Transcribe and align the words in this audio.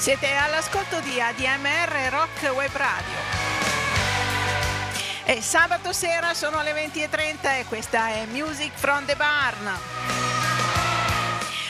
Siete 0.00 0.34
all'ascolto 0.34 0.98
di 1.00 1.20
ADMR 1.20 2.08
Rock 2.08 2.50
Web 2.54 2.74
Radio. 2.74 3.18
E 5.24 5.42
sabato 5.42 5.92
sera 5.92 6.32
sono 6.32 6.62
le 6.62 6.72
20.30 6.72 7.58
e 7.58 7.64
questa 7.68 8.08
è 8.08 8.24
Music 8.24 8.72
from 8.76 9.04
the 9.04 9.14
Barn. 9.14 9.70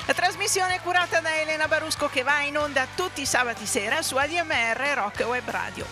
La 0.06 0.14
trasmissione 0.14 0.77
è 0.77 0.81
curata 0.81 1.19
da 1.19 1.41
Elena 1.41 1.67
Barusco 1.67 2.06
che 2.06 2.22
va 2.22 2.42
in 2.42 2.56
onda 2.56 2.87
tutti 2.95 3.22
i 3.22 3.27
sabati 3.27 3.67
sera 3.67 4.00
su 4.00 4.14
ADMR 4.14 4.92
Rock 4.94 5.25
Web 5.27 5.50
Radio. 5.50 5.84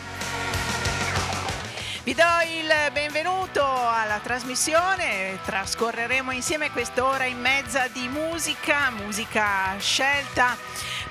Vi 2.05 2.15
do 2.15 2.23
il 2.47 2.93
benvenuto 2.93 3.65
alla 3.65 4.21
trasmissione, 4.23 5.41
trascorreremo 5.45 6.31
insieme 6.31 6.71
quest'ora 6.71 7.25
e 7.25 7.35
mezza 7.35 7.89
di 7.89 8.07
musica, 8.07 8.91
musica 8.91 9.75
scelta 9.81 10.57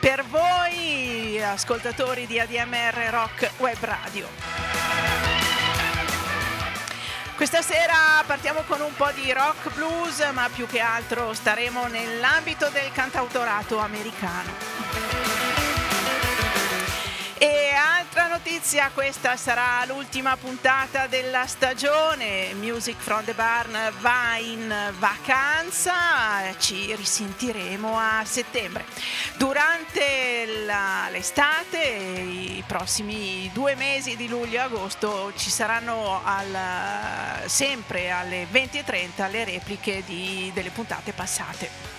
per 0.07 0.23
voi 0.27 1.43
ascoltatori 1.43 2.25
di 2.27 2.39
ADMR 2.39 3.09
Rock 3.09 3.51
Web 3.57 3.75
Radio. 3.81 4.25
Questa 7.35 7.61
sera 7.61 8.23
partiamo 8.25 8.61
con 8.61 8.79
un 8.79 8.93
po' 8.95 9.11
di 9.11 9.33
rock 9.33 9.73
blues, 9.73 10.25
ma 10.31 10.47
più 10.47 10.65
che 10.65 10.79
altro 10.79 11.33
staremo 11.33 11.87
nell'ambito 11.87 12.69
del 12.69 12.89
cantautorato 12.93 13.79
americano. 13.79 14.49
E 17.37 17.73
notizia, 18.37 18.91
questa 18.93 19.35
sarà 19.35 19.83
l'ultima 19.85 20.37
puntata 20.37 21.07
della 21.07 21.47
stagione. 21.47 22.53
Music 22.53 22.95
from 22.99 23.23
the 23.23 23.33
Barn 23.33 23.75
va 23.99 24.37
in 24.37 24.71
vacanza, 24.99 26.55
ci 26.59 26.93
risentiremo 26.95 27.97
a 27.97 28.23
settembre. 28.25 28.85
Durante 29.37 30.63
la, 30.65 31.07
l'estate, 31.09 31.79
i 31.79 32.63
prossimi 32.67 33.49
due 33.53 33.73
mesi 33.73 34.15
di 34.15 34.27
luglio 34.27 34.57
e 34.57 34.61
agosto 34.61 35.33
ci 35.35 35.49
saranno 35.49 36.21
al, 36.23 37.49
sempre 37.49 38.11
alle 38.11 38.45
20.30 38.51 39.31
le 39.31 39.45
repliche 39.45 40.03
di, 40.05 40.51
delle 40.53 40.69
puntate 40.69 41.11
passate. 41.11 41.96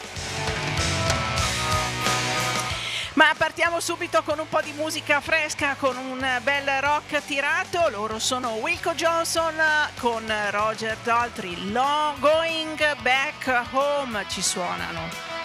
Ma 3.18 3.34
partiamo 3.36 3.80
subito 3.80 4.22
con 4.22 4.38
un 4.38 4.48
po' 4.48 4.60
di 4.60 4.72
musica 4.74 5.20
fresca, 5.20 5.74
con 5.74 5.96
un 5.96 6.24
bel 6.44 6.68
rock 6.80 7.20
tirato. 7.24 7.88
Loro 7.90 8.20
sono 8.20 8.50
Wilco 8.50 8.94
Johnson 8.94 9.56
con 9.98 10.32
Roger 10.50 10.96
Daltrey. 11.02 11.72
Long 11.72 12.16
Going 12.20 12.78
Back 13.02 13.72
Home 13.72 14.24
ci 14.28 14.40
suonano. 14.40 15.37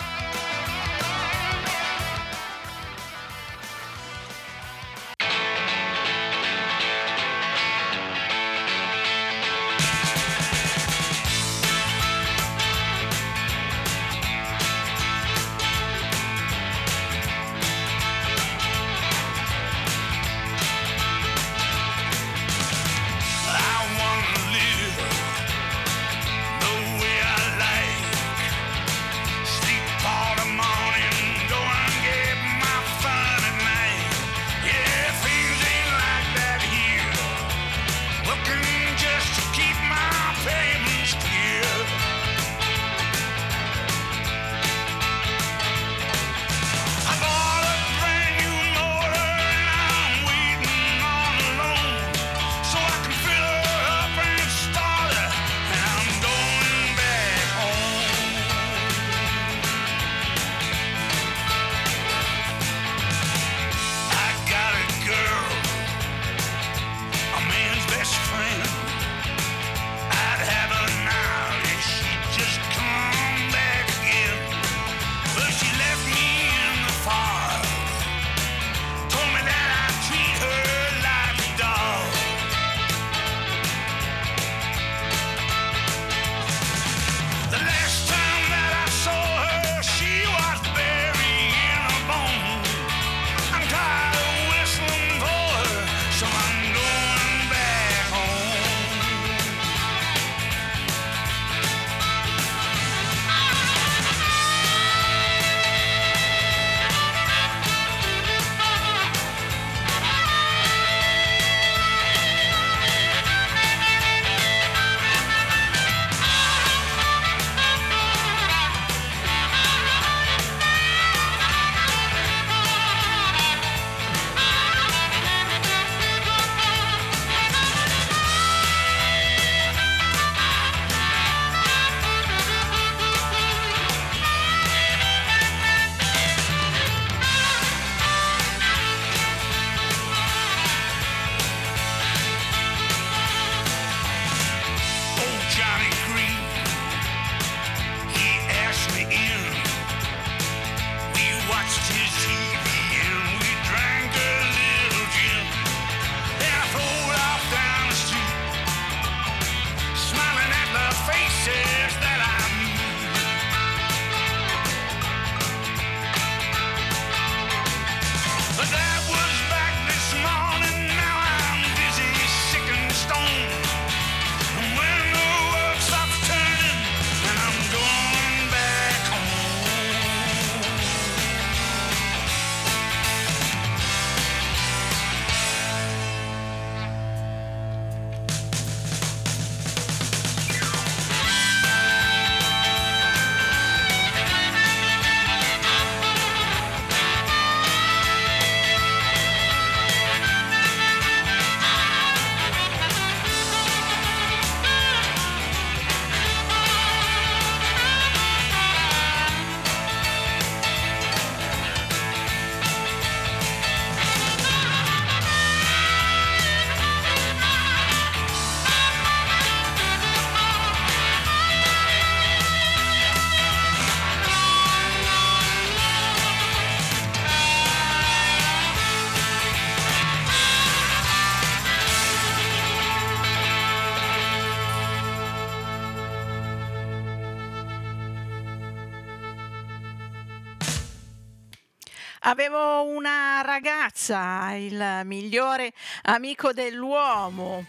Avevo 242.34 242.86
una 242.86 243.44
ragazza, 243.46 244.54
il 244.56 245.02
migliore 245.04 245.72
amico 246.02 246.52
dell'uomo. 246.52 247.66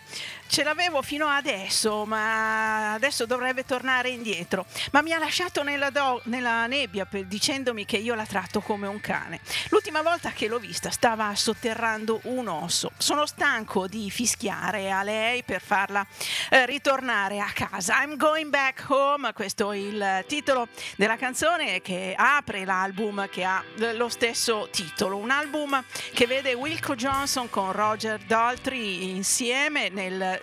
Ce 0.55 0.63
l'avevo 0.63 1.03
fino 1.03 1.27
adesso, 1.27 2.05
ma 2.07 2.93
adesso 2.93 3.27
dovrebbe 3.27 3.65
tornare 3.65 4.11
indietro. 4.11 4.67
Ma 4.93 5.03
mi 5.03 5.13
ha 5.13 5.19
lasciato 5.19 5.65
nella, 5.65 5.91
do- 5.91 6.21
nella 6.27 6.69
nebbia 6.69 7.07
per, 7.07 7.25
dicendomi 7.25 7.85
che 7.85 7.97
io 7.97 8.15
la 8.15 8.25
tratto 8.25 8.61
come 8.61 8.87
un 8.87 9.01
cane. 9.01 9.41
L'ultima 9.71 10.01
volta 10.01 10.31
che 10.31 10.47
l'ho 10.47 10.61
vista 10.61 10.93
stava 10.93 11.35
sotterrando 11.35 12.21
un 12.27 12.47
osso. 12.47 12.93
Sono 12.99 13.27
stanco 13.27 13.89
di 13.89 14.09
fischiare 14.13 14.93
a 14.93 15.03
lei 15.03 15.43
per 15.43 15.61
farla 15.61 16.07
eh, 16.51 16.67
ritornare 16.67 17.41
a 17.41 17.51
casa. 17.53 18.01
I'm 18.05 18.17
going 18.17 18.49
back 18.49 18.85
home, 18.87 19.33
questo 19.33 19.73
è 19.73 19.77
il 19.77 20.25
titolo 20.29 20.69
della 20.95 21.17
canzone 21.17 21.81
che 21.81 22.15
apre 22.17 22.65
l'album 22.65 23.29
che 23.29 23.43
ha 23.43 23.61
lo 23.95 24.09
stesso 24.09 24.69
titolo. 24.71 25.17
Un 25.17 25.31
album 25.31 25.83
che 26.13 26.29
vede 26.29 26.55
Wilco 26.55 26.95
Johnson 26.95 27.51
con 27.51 27.73
Roger 27.73 28.21
Daltrey 28.21 29.17
insieme 29.17 29.89
nel 29.89 30.43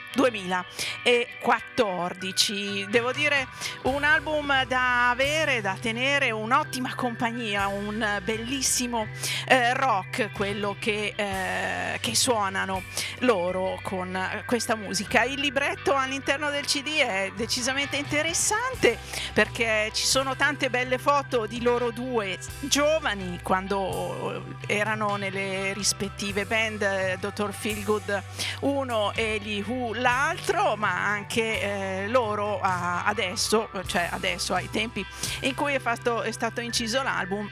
2014. 0.13 2.87
Devo 2.89 3.11
dire 3.11 3.47
un 3.83 4.03
album 4.03 4.65
da 4.65 5.09
avere, 5.09 5.61
da 5.61 5.75
tenere, 5.79 6.31
un'ottima 6.31 6.95
compagnia, 6.95 7.67
un 7.67 8.19
bellissimo 8.23 9.07
eh, 9.47 9.73
rock, 9.73 10.31
quello 10.33 10.75
che, 10.79 11.13
eh, 11.15 11.97
che, 11.99 12.15
suonano 12.15 12.83
loro 13.19 13.79
con 13.83 14.41
questa 14.45 14.75
musica. 14.75 15.23
Il 15.23 15.39
libretto 15.39 15.95
all'interno 15.95 16.49
del 16.49 16.65
CD 16.65 16.97
è 16.97 17.31
decisamente 17.35 17.97
interessante 17.97 18.97
perché 19.33 19.91
ci 19.93 20.05
sono 20.05 20.35
tante 20.35 20.69
belle 20.69 20.97
foto 20.97 21.45
di 21.45 21.61
loro 21.61 21.91
due 21.91 22.37
giovani 22.59 23.39
quando 23.41 24.43
erano 24.67 25.15
nelle 25.15 25.73
rispettive 25.73 26.45
band, 26.45 26.81
eh, 26.81 27.17
Dr. 27.19 27.53
Feelgood 27.53 28.23
1 28.61 29.13
e 29.13 29.39
gli 29.41 29.63
Who 29.65 29.93
l'altro, 30.01 30.75
ma 30.75 31.05
anche 31.05 31.61
eh, 31.61 32.07
loro 32.07 32.59
a, 32.59 33.05
adesso, 33.05 33.69
cioè 33.85 34.09
adesso 34.11 34.53
ai 34.53 34.69
tempi 34.69 35.05
in 35.41 35.55
cui 35.55 35.73
è, 35.73 35.79
fatto, 35.79 36.23
è 36.23 36.31
stato 36.31 36.59
inciso 36.59 37.01
l'album, 37.01 37.49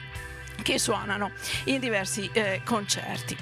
che 0.62 0.78
suonano 0.78 1.30
in 1.64 1.80
diversi 1.80 2.28
eh, 2.32 2.60
concerti. 2.64 3.36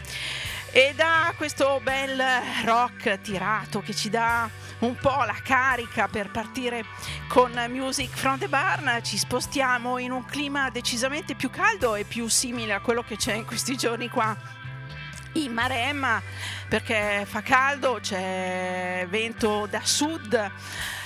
E 0.70 0.92
da 0.94 1.32
questo 1.36 1.80
bel 1.82 2.22
rock 2.64 3.20
tirato 3.22 3.80
che 3.80 3.94
ci 3.94 4.10
dà 4.10 4.48
un 4.80 4.94
po' 4.96 5.24
la 5.24 5.36
carica 5.42 6.08
per 6.08 6.30
partire 6.30 6.84
con 7.26 7.50
Music 7.68 8.14
from 8.14 8.38
the 8.38 8.48
Barn, 8.48 9.00
ci 9.02 9.16
spostiamo 9.16 9.98
in 9.98 10.12
un 10.12 10.24
clima 10.24 10.70
decisamente 10.70 11.34
più 11.34 11.50
caldo 11.50 11.94
e 11.94 12.04
più 12.04 12.28
simile 12.28 12.74
a 12.74 12.80
quello 12.80 13.02
che 13.02 13.16
c'è 13.16 13.32
in 13.32 13.46
questi 13.46 13.76
giorni 13.76 14.08
qua 14.08 14.36
in 15.44 15.52
Maremma 15.52 16.20
perché 16.68 17.24
fa 17.26 17.42
caldo, 17.42 17.98
c'è 18.00 19.06
vento 19.08 19.66
da 19.70 19.80
sud 19.82 20.50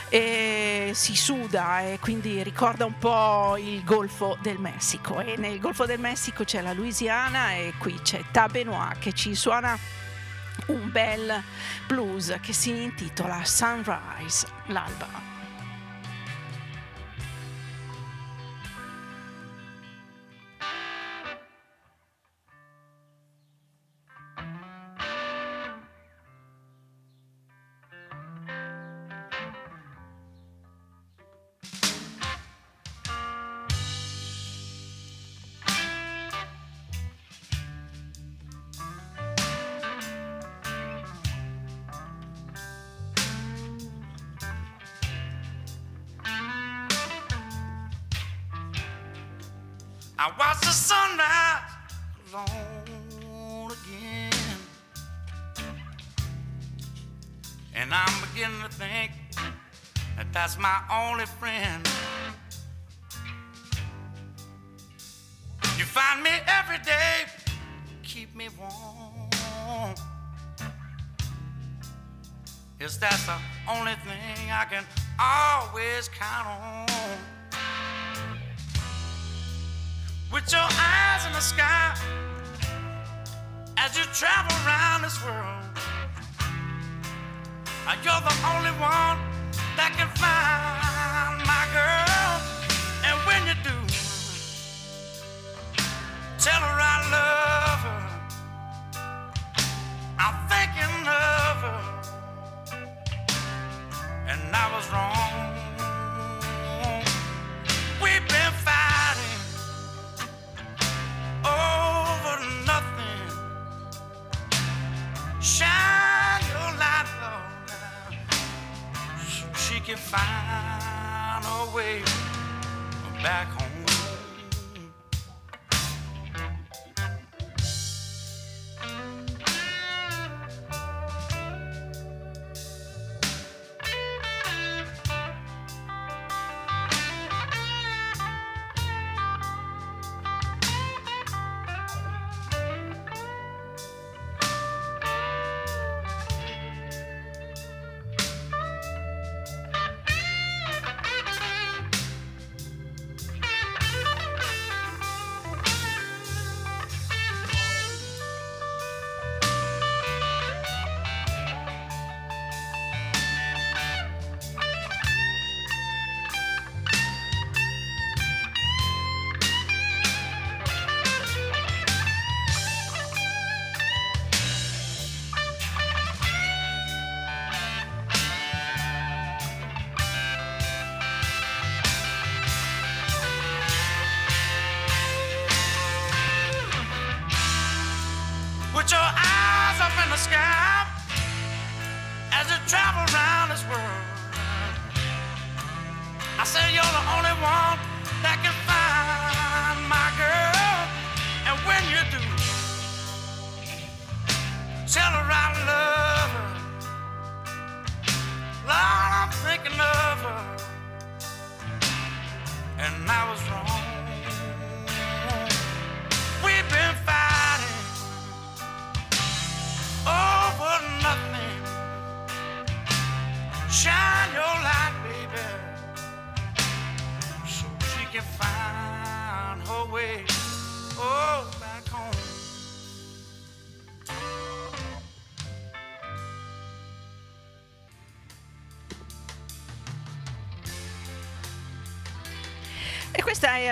e 0.09 0.91
si 0.95 1.17
suda 1.17 1.81
e 1.81 1.99
quindi 2.01 2.43
ricorda 2.43 2.85
un 2.85 2.99
po' 2.99 3.57
il 3.57 3.83
Golfo 3.85 4.37
del 4.43 4.59
Messico 4.59 5.21
e 5.21 5.37
nel 5.39 5.59
Golfo 5.59 5.87
del 5.87 5.99
Messico 5.99 6.45
c'è 6.45 6.61
la 6.61 6.73
Louisiana 6.73 7.53
e 7.53 7.75
qui 7.79 7.99
c'è 8.03 8.23
Tabenois 8.31 8.99
che 8.99 9.13
ci 9.13 9.35
suona 9.35 9.79
un 10.67 10.91
bel 10.91 11.43
blues 11.87 12.37
che 12.43 12.53
si 12.53 12.83
intitola 12.83 13.45
Sunrise, 13.45 14.47
l'alba. 14.67 15.32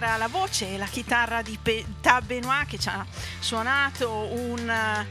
Era 0.00 0.16
la 0.16 0.28
voce 0.28 0.74
e 0.74 0.78
la 0.78 0.86
chitarra 0.86 1.42
di 1.42 1.58
Tab 2.00 2.24
Benoit 2.24 2.66
che 2.66 2.78
ci 2.78 2.88
ha 2.88 3.04
suonato 3.38 4.28
un 4.32 5.06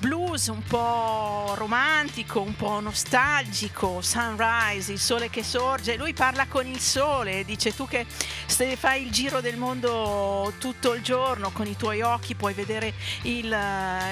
blues 0.00 0.48
un 0.48 0.62
po' 0.64 1.54
romantico, 1.54 2.40
un 2.40 2.56
po' 2.56 2.80
nostalgico, 2.80 4.00
sunrise, 4.02 4.90
il 4.90 4.98
sole 4.98 5.30
che 5.30 5.44
sorge, 5.44 5.96
lui 5.96 6.12
parla 6.14 6.46
con 6.46 6.66
il 6.66 6.80
sole, 6.80 7.44
dice 7.44 7.72
tu 7.74 7.86
che 7.86 8.06
fai 8.76 9.04
il 9.04 9.10
giro 9.10 9.40
del 9.40 9.56
mondo 9.56 10.52
tutto 10.58 10.94
il 10.94 11.02
giorno 11.02 11.50
con 11.50 11.66
i 11.66 11.76
tuoi 11.76 12.02
occhi 12.02 12.34
puoi 12.34 12.54
vedere 12.54 12.92
il, 13.22 13.56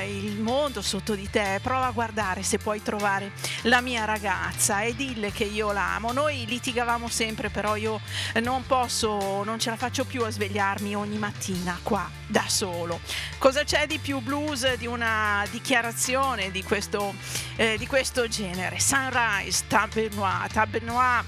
il 0.07 0.41
mondo 0.41 0.83
sotto 0.83 1.15
di 1.15 1.29
te, 1.29 1.59
prova 1.63 1.87
a 1.87 1.91
guardare 1.91 2.43
se 2.43 2.59
puoi 2.59 2.83
trovare 2.83 3.33
la 3.63 3.81
mia 3.81 4.05
ragazza 4.05 4.83
e 4.83 4.95
dille 4.95 5.33
che 5.33 5.45
io 5.45 5.73
l'amo. 5.73 6.13
Noi 6.13 6.45
litigavamo 6.47 7.09
sempre, 7.09 7.51
però 7.51 7.77
io 7.77 8.01
non 8.43 8.65
posso, 8.67 9.43
non 9.45 9.59
ce 9.59 9.71
la 9.71 9.77
faccio 9.77 10.05
più 10.05 10.25
a 10.25 10.31
svegliarmi 10.31 10.95
ogni 10.95 11.19
mattina 11.19 11.79
qua 11.83 12.09
da 12.27 12.45
solo. 12.47 13.01
Cosa 13.39 13.65
c'è 13.65 13.87
di 13.87 13.99
più 13.99 14.21
blues 14.21 14.75
di 14.77 14.87
una 14.87 15.45
dichiarazione? 15.51 16.51
di 16.51 16.63
questo, 16.63 17.15
eh, 17.57 17.77
di 17.79 17.87
questo 17.87 18.29
genere. 18.29 18.79
Sunrise, 18.79 19.65
Tab 19.67 19.95
Noir, 20.15 20.49
Tab 20.53 20.79
Noir 20.83 21.25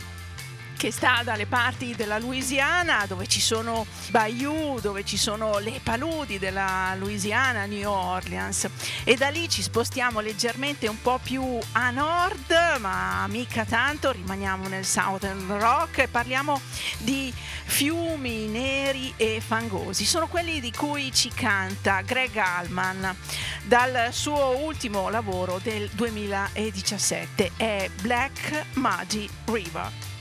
che 0.85 0.93
sta 0.93 1.23
dalle 1.25 1.47
parti 1.47 1.95
della 1.97 2.19
Louisiana, 2.19 3.07
dove 3.07 3.27
ci 3.27 3.41
sono 3.41 3.87
Bayou, 4.11 4.81
dove 4.81 5.03
ci 5.03 5.17
sono 5.17 5.59
le 5.59 5.81
paludi 5.83 6.39
della 6.39 6.95
Louisiana, 6.99 7.65
New 7.65 7.89
Orleans. 7.91 8.69
E 9.03 9.17
da 9.17 9.31
lì 9.31 9.49
ci 9.49 9.63
spostiamo 9.63 10.21
leggermente 10.21 10.87
un 10.87 11.01
po' 11.01 11.19
più 11.23 11.59
a 11.73 11.91
nord, 11.91 12.55
ma 12.81 13.27
mica 13.29 13.65
tanto, 13.65 14.13
rimaniamo 14.13 14.69
nel 14.69 14.85
Southern 14.85 15.59
Rock 15.59 16.01
e 16.01 16.09
parliamo 16.09 16.61
di 16.99 17.33
fiumi 17.65 18.47
neri 18.49 19.15
e 19.17 19.41
fangosi. 19.41 20.05
Sono 20.05 20.27
quelli 20.27 20.61
di 20.61 20.71
cui 20.71 21.11
ci 21.15 21.31
canta 21.31 22.03
Greg 22.03 22.37
Allman 22.37 23.17
dal 23.63 24.09
suo 24.11 24.59
ultimo 24.59 25.09
lavoro 25.09 25.59
del 25.63 25.89
2017, 25.95 27.53
è 27.57 27.89
Black 28.03 28.67
Muddy 28.75 29.27
River. 29.47 30.14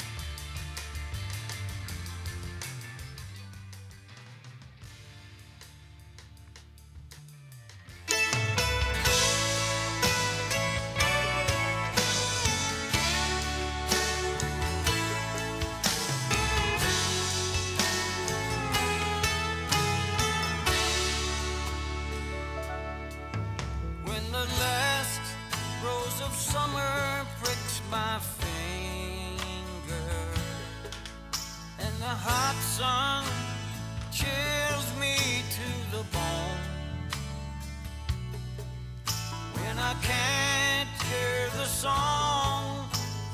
I 39.93 39.95
can't 39.97 40.89
hear 41.03 41.49
the 41.55 41.65
song 41.65 42.89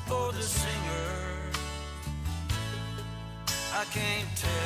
for 0.08 0.34
the 0.34 0.42
singer. 0.42 1.52
I 3.74 3.86
can't 3.86 4.28
tell. 4.36 4.59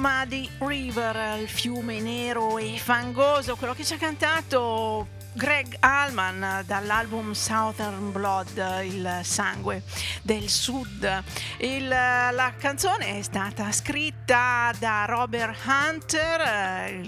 Muddy 0.00 0.48
River, 0.60 1.38
il 1.38 1.48
fiume 1.48 2.00
nero 2.00 2.56
e 2.56 2.78
fangoso, 2.78 3.54
quello 3.56 3.74
che 3.74 3.84
ci 3.84 3.92
ha 3.92 3.98
cantato 3.98 5.06
Greg 5.34 5.76
Allman 5.80 6.64
dall'album 6.64 7.32
Southern 7.32 8.10
Blood, 8.10 8.82
il 8.82 9.20
sangue 9.22 9.82
del 10.22 10.48
sud. 10.48 11.22
Il, 11.58 11.86
la 11.86 12.54
canzone 12.58 13.18
è 13.18 13.22
stata 13.22 13.70
scritta 13.72 14.72
da 14.78 15.04
Robert 15.04 15.58
Hunter, 15.66 17.04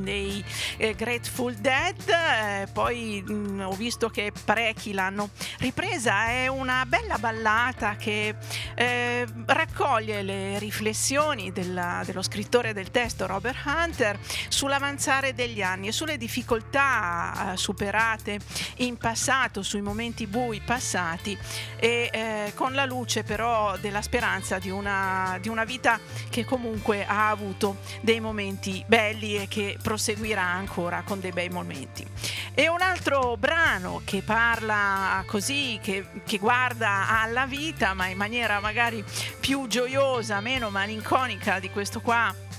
dei 0.00 0.44
eh, 0.76 0.94
Grateful 0.94 1.54
Dead, 1.54 2.08
eh, 2.08 2.66
poi 2.72 3.22
mh, 3.26 3.32
mm, 3.32 3.60
ho 3.60 3.72
visto 3.72 4.08
che 4.08 4.32
parecchi 4.44 4.92
l'hanno 4.92 5.30
ripresa, 5.58 6.26
è 6.26 6.46
una 6.46 6.84
bella 6.86 7.18
ballata 7.18 7.96
che 7.96 8.34
eh, 8.74 9.26
raccoglie 9.46 10.22
le 10.22 10.58
riflessioni 10.58 11.52
della, 11.52 12.02
dello 12.04 12.22
scrittore 12.22 12.72
del 12.72 12.90
testo 12.90 13.26
Robert 13.26 13.64
Hunter 13.64 14.18
sull'avanzare 14.48 15.34
degli 15.34 15.62
anni 15.62 15.88
e 15.88 15.92
sulle 15.92 16.16
difficoltà 16.16 17.52
eh, 17.52 17.56
superate 17.56 18.38
in 18.76 18.96
passato, 18.96 19.62
sui 19.62 19.80
momenti 19.82 20.26
bui 20.26 20.60
passati 20.64 21.36
e 21.76 22.10
eh, 22.12 22.52
con 22.54 22.74
la 22.74 22.84
luce 22.84 23.22
però 23.22 23.76
della 23.78 24.02
speranza 24.02 24.58
di 24.58 24.70
una, 24.70 25.38
di 25.40 25.48
una 25.48 25.64
vita 25.64 25.98
che 26.30 26.44
comunque 26.44 27.04
ha 27.04 27.28
avuto 27.28 27.78
dei 28.00 28.20
momenti 28.20 28.82
belli 28.86 29.36
e 29.36 29.48
che 29.48 29.76
proseguirà 29.82 30.42
ancora 30.42 31.02
con 31.04 31.20
dei 31.20 31.32
bei 31.32 31.48
momenti. 31.48 32.06
E 32.54 32.68
un 32.68 32.80
altro 32.80 33.36
brano 33.36 34.02
che 34.04 34.22
parla 34.24 35.22
così, 35.26 35.78
che, 35.82 36.06
che 36.24 36.38
guarda 36.38 37.20
alla 37.20 37.46
vita, 37.46 37.92
ma 37.94 38.06
in 38.06 38.16
maniera 38.16 38.60
magari 38.60 39.04
più 39.40 39.66
gioiosa, 39.66 40.40
meno 40.40 40.70
malinconica 40.70 41.58
di 41.58 41.70
questo 41.70 42.00
qua 42.00 42.50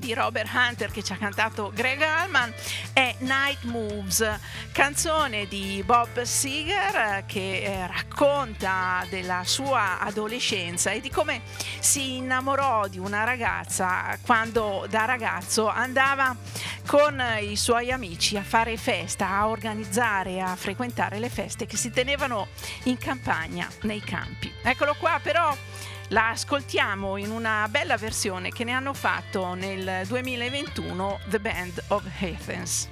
di 0.00 0.14
Robert 0.14 0.50
Hunter 0.52 0.90
che 0.90 1.04
ci 1.04 1.12
ha 1.12 1.16
cantato 1.16 1.70
Greg 1.72 2.00
Allman 2.00 2.52
è 2.94 3.14
Night 3.18 3.62
Moves, 3.64 4.26
canzone 4.72 5.46
di 5.46 5.82
Bob 5.84 6.22
Seger 6.22 7.24
che 7.26 7.62
eh, 7.62 7.86
racconta 7.86 9.06
della 9.10 9.42
sua 9.44 10.00
adolescenza 10.00 10.90
e 10.90 11.00
di 11.00 11.10
come 11.10 11.42
si 11.78 12.16
innamorò 12.16 12.88
di 12.88 12.98
una 12.98 13.24
ragazza 13.24 14.18
quando 14.22 14.86
da 14.88 15.04
ragazzo 15.04 15.68
andava 15.68 16.34
con 16.86 17.22
i 17.40 17.56
suoi 17.56 17.92
amici 17.92 18.36
a 18.36 18.42
fare 18.42 18.76
festa, 18.78 19.28
a 19.28 19.48
organizzare, 19.48 20.40
a 20.40 20.56
frequentare 20.56 21.18
le 21.18 21.28
feste 21.28 21.66
che 21.66 21.76
si 21.76 21.90
tenevano 21.90 22.48
in 22.84 22.96
campagna, 22.96 23.68
nei 23.82 24.00
campi. 24.00 24.52
Eccolo 24.62 24.96
qua 24.98 25.20
però 25.22 25.54
la 26.10 26.30
ascoltiamo 26.30 27.16
in 27.16 27.30
una 27.30 27.66
bella 27.70 27.96
versione 27.96 28.50
che 28.50 28.64
ne 28.64 28.72
hanno 28.72 28.94
fatto 28.94 29.54
nel 29.54 30.06
2021 30.06 31.20
The 31.28 31.38
Band 31.38 31.84
of 31.88 32.04
Athens. 32.20 32.88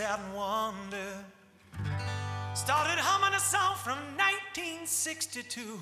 Sat 0.00 0.18
and 0.18 0.34
wondered. 0.34 1.24
Started 2.54 2.98
humming 2.98 3.34
a 3.36 3.40
song 3.40 3.74
from 3.76 3.98
1962. 4.16 5.78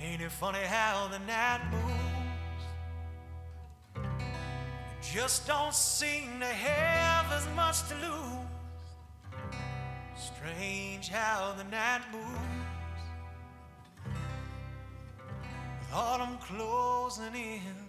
Ain't 0.00 0.22
it 0.22 0.32
funny 0.32 0.60
how 0.60 1.08
the 1.08 1.18
night 1.20 1.60
moves? 1.70 2.62
You 3.94 5.20
just 5.20 5.46
don't 5.46 5.74
seem 5.74 6.40
to 6.40 6.46
have 6.46 7.30
as 7.32 7.46
much 7.54 7.86
to 7.88 7.94
lose. 8.06 8.46
Strange 10.16 11.08
how 11.10 11.52
the 11.58 11.64
night 11.64 12.00
moves 12.12 12.24
with 15.80 15.92
autumn 15.92 16.38
closing 16.38 17.34
in. 17.34 17.85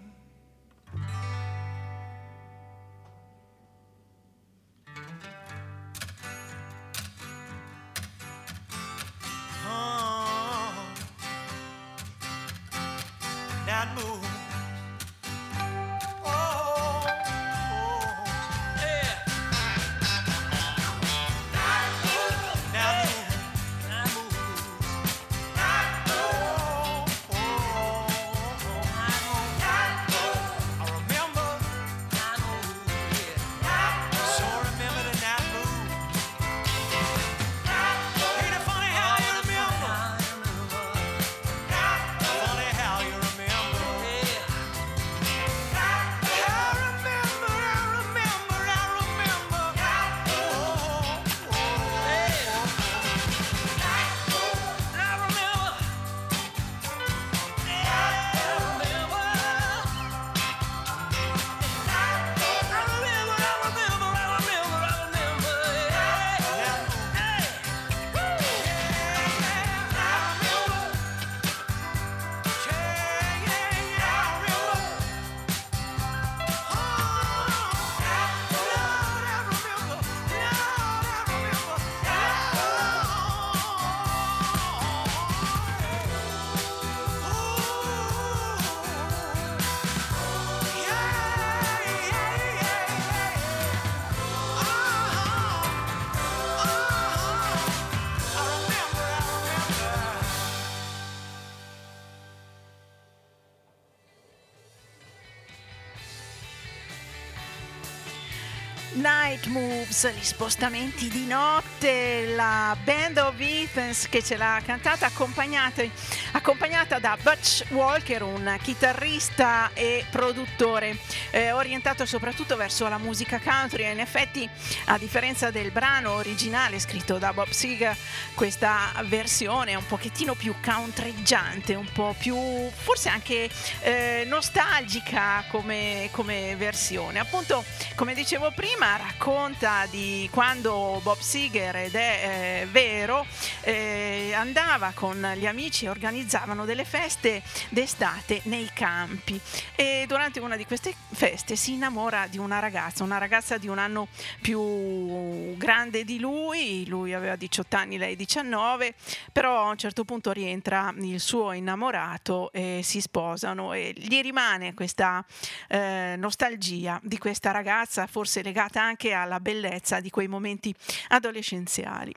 Night 108.98 109.46
Moves, 109.46 110.12
gli 110.12 110.24
spostamenti 110.24 111.08
di 111.08 111.28
notte, 111.28 112.34
la 112.36 112.76
Band 112.84 113.18
of 113.18 113.36
Ethans 113.38 114.08
che 114.10 114.24
ce 114.24 114.38
l'ha 114.38 114.60
cantata 114.66 115.06
accompagnata, 115.06 117.00
da 117.00 117.18
Butch 117.22 117.66
Walker, 117.70 118.24
un 118.24 118.58
chitarrista 118.62 119.70
e 119.74 120.04
produttore 120.10 120.98
eh, 121.30 121.52
orientato 121.52 122.06
soprattutto 122.08 122.56
verso 122.56 122.88
la 122.88 122.98
musica 122.98 123.40
country 123.40 123.84
e 123.84 123.92
in 123.92 124.00
effetti 124.00 124.50
a 124.86 124.98
differenza 124.98 125.52
del 125.52 125.72
brano 125.72 126.14
originale 126.14 126.80
scritto 126.80 127.20
da 127.20 127.34
Bob 127.34 127.50
Seger 127.50 127.96
questa 128.34 128.92
versione 129.06 129.72
è 129.72 129.76
un 129.76 129.86
pochettino 129.86 130.34
più 130.34 130.56
countreggiante, 130.64 131.76
un 131.76 131.90
po' 131.92 132.16
più 132.18 132.36
forse 132.72 133.10
anche 133.10 133.50
eh, 133.82 134.24
nostalgica 134.26 135.44
come, 135.50 136.10
come 136.12 136.56
versione. 136.56 137.20
Appunto, 137.20 137.64
come 137.96 138.14
dicevo 138.14 138.52
prima, 138.52 138.87
racconta 138.96 139.86
di 139.90 140.30
quando 140.32 141.02
Bob 141.04 141.18
Seger, 141.18 141.76
ed 141.76 141.96
è 141.96 142.62
eh, 142.62 142.68
vero, 142.68 143.26
eh, 143.62 144.32
andava 144.34 144.92
con 144.96 145.34
gli 145.36 145.46
amici 145.46 145.86
e 145.86 145.90
organizzavano 145.90 146.64
delle 146.64 146.86
feste 146.86 147.42
d'estate 147.70 148.42
nei 148.44 148.70
campi. 148.74 149.40
E 149.76 150.06
durante 150.08 150.40
una 150.40 150.56
di 150.56 150.66
queste 150.66 150.96
feste 151.10 151.56
si 151.56 151.74
innamora 151.74 152.28
di 152.28 152.38
una 152.38 152.60
ragazza, 152.60 153.04
una 153.04 153.18
ragazza 153.18 153.58
di 153.58 153.68
un 153.68 153.80
anno 153.80 154.08
più 154.42 155.58
grande 155.58 156.06
di 156.06 156.20
lui, 156.20 156.86
lui 156.88 157.14
aveva 157.14 157.36
18 157.36 157.76
anni, 157.76 157.98
lei 157.98 158.16
19, 158.16 158.94
però 159.32 159.66
a 159.66 159.70
un 159.70 159.78
certo 159.78 160.06
punto 160.06 160.32
rientra 160.32 160.94
il 160.98 161.20
suo 161.20 161.52
innamorato 161.52 162.52
e 162.52 162.82
si 162.84 163.02
sposano 163.02 163.74
e 163.74 163.94
gli 163.96 164.22
rimane 164.22 164.74
questa 164.74 165.26
eh, 165.68 166.16
nostalgia 166.18 167.00
di 167.04 167.18
questa 167.18 167.52
ragazza, 167.52 168.08
forse 168.08 168.42
legata 168.42 168.77
anche 168.82 169.14
alla 169.14 169.40
bellezza 169.40 170.00
di 170.00 170.10
quei 170.10 170.28
momenti 170.28 170.74
adolescenziali. 171.10 172.14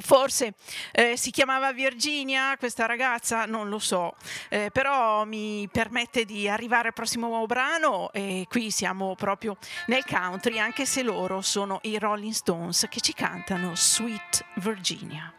Forse 0.00 0.54
eh, 0.90 1.18
si 1.18 1.30
chiamava 1.30 1.72
Virginia 1.74 2.56
questa 2.56 2.86
ragazza, 2.86 3.44
non 3.44 3.68
lo 3.68 3.78
so, 3.78 4.14
eh, 4.48 4.70
però 4.72 5.26
mi 5.26 5.68
permette 5.70 6.24
di 6.24 6.48
arrivare 6.48 6.88
al 6.88 6.94
prossimo 6.94 7.44
brano 7.44 8.10
e 8.12 8.46
qui 8.48 8.70
siamo 8.70 9.14
proprio 9.16 9.58
nel 9.86 10.06
country, 10.06 10.58
anche 10.58 10.86
se 10.86 11.02
loro 11.02 11.42
sono 11.42 11.78
i 11.82 11.98
Rolling 11.98 12.32
Stones 12.32 12.86
che 12.88 13.00
ci 13.00 13.12
cantano 13.12 13.72
Sweet 13.74 14.44
Virginia. 14.54 15.30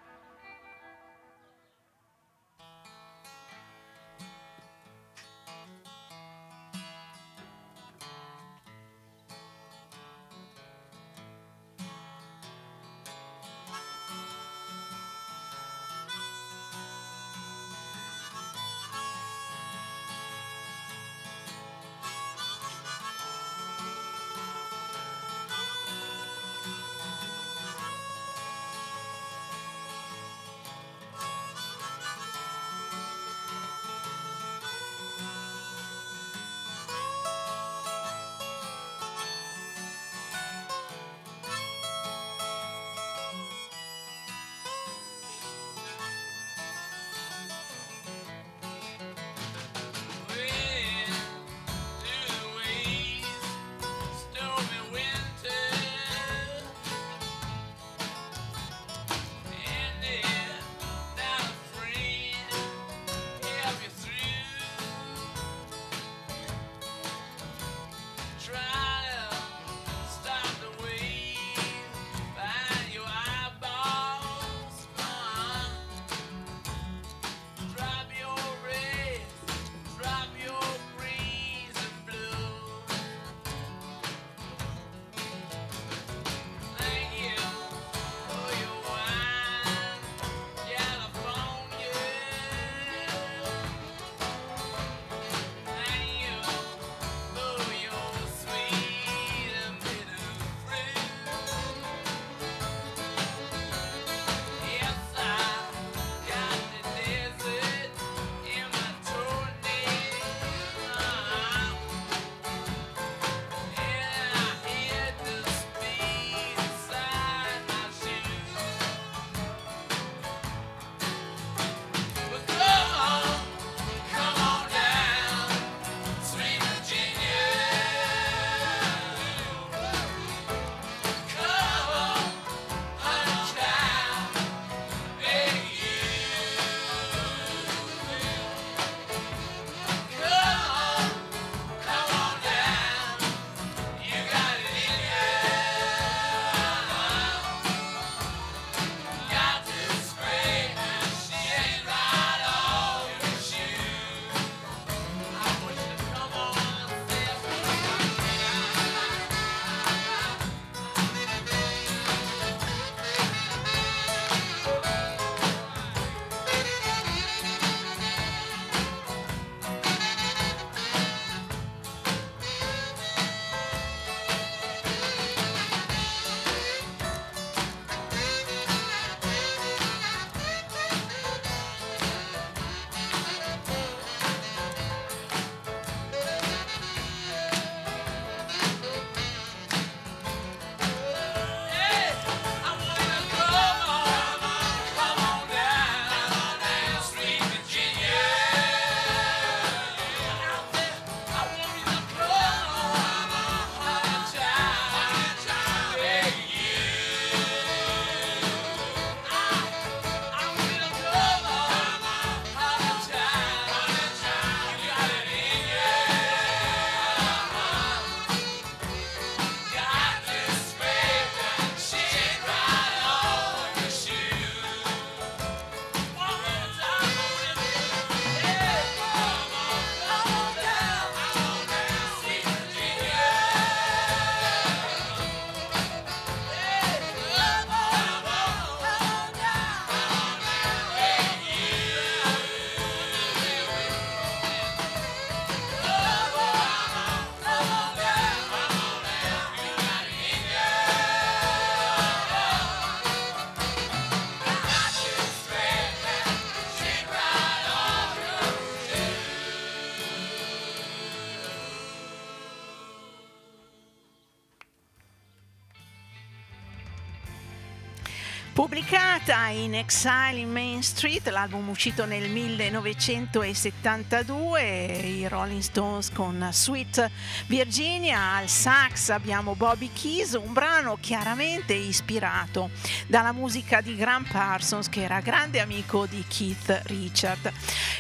Pubblicata 268.64 269.48
in 269.48 269.76
Exile 269.76 270.40
in 270.40 270.50
Main 270.50 270.82
Street, 270.84 271.28
l'album 271.28 271.68
uscito 271.68 272.06
nel 272.06 272.30
1972, 272.30 274.86
i 274.86 275.28
Rolling 275.28 275.60
Stones 275.60 276.10
con 276.10 276.48
Sweet 276.50 277.12
Virginia, 277.48 278.36
al 278.36 278.48
sax 278.48 279.10
abbiamo 279.10 279.56
Bobby 279.56 279.90
Keys, 279.92 280.40
un 280.42 280.54
brano 280.54 280.98
chiaramente 281.02 281.74
ispirato 281.74 282.70
dalla 283.08 283.34
musica 283.34 283.82
di 283.82 283.98
Graham 283.98 284.24
Parsons 284.24 284.88
che 284.88 285.04
era 285.04 285.20
grande 285.20 285.60
amico 285.60 286.06
di 286.06 286.24
Keith 286.26 286.84
Richard. 286.86 287.52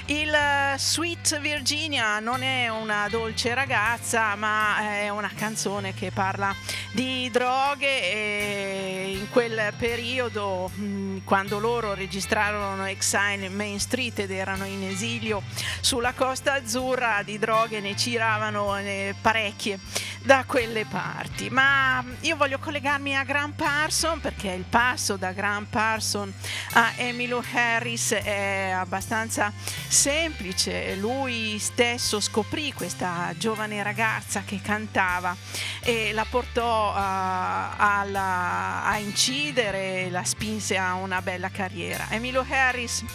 Il 0.06 0.34
Sweet 0.78 1.42
Virginia 1.42 2.20
non 2.20 2.42
è 2.42 2.70
una 2.70 3.10
dolce 3.10 3.54
ragazza 3.54 4.34
ma 4.36 5.02
è 5.02 5.10
una 5.10 5.32
canzone 5.36 5.94
che 5.94 6.10
parla 6.12 6.56
di 6.94 7.30
droghe 7.32 8.02
e 8.02 9.18
in 9.18 9.30
quel 9.30 9.74
periodo 9.78 10.53
quando, 10.54 10.72
mm, 10.78 11.18
quando 11.24 11.60
loro 11.60 11.94
registrarono 11.94 12.86
Exile 12.86 13.46
in 13.46 13.56
Main 13.56 13.80
Street 13.80 14.20
ed 14.20 14.32
erano 14.32 14.66
in 14.66 14.84
esilio 14.84 15.42
sulla 15.82 16.14
Costa 16.14 16.54
Azzurra, 16.54 17.24
di 17.24 17.40
droghe 17.40 17.80
ne 17.80 17.96
giravano 17.96 18.78
eh, 18.78 19.16
parecchie 19.20 19.80
da 20.22 20.44
quelle 20.46 20.86
parti. 20.86 21.50
Ma 21.50 22.04
io 22.22 22.36
voglio 22.36 22.60
collegarmi 22.60 23.16
a 23.16 23.24
Graham 23.24 23.54
Parson 23.54 24.20
perché 24.20 24.52
il 24.52 24.66
passo 24.68 25.18
da 25.18 25.32
Graham 25.32 25.66
Parson 25.66 26.32
a 26.74 26.94
Emilio 26.98 27.44
Harris 27.54 28.12
è 28.14 28.74
abbastanza 28.74 29.52
semplice. 29.88 30.96
Lui 30.96 31.58
stesso 31.60 32.20
scoprì 32.20 32.72
questa 32.74 33.34
giovane 33.38 33.84
ragazza 33.84 34.44
che 34.46 34.62
cantava 34.62 35.36
e 35.82 36.14
la 36.14 36.26
portò 36.30 36.92
uh, 36.92 36.96
alla, 36.96 38.84
a 38.84 38.98
incidere, 38.98 40.10
la 40.10 40.24
spinse 40.44 40.76
a 40.76 40.96
una 40.96 41.22
bella 41.22 41.50
carriera. 41.50 42.08
Emilio 42.10 42.46
Harris 42.48 43.06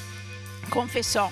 confessò 0.70 1.30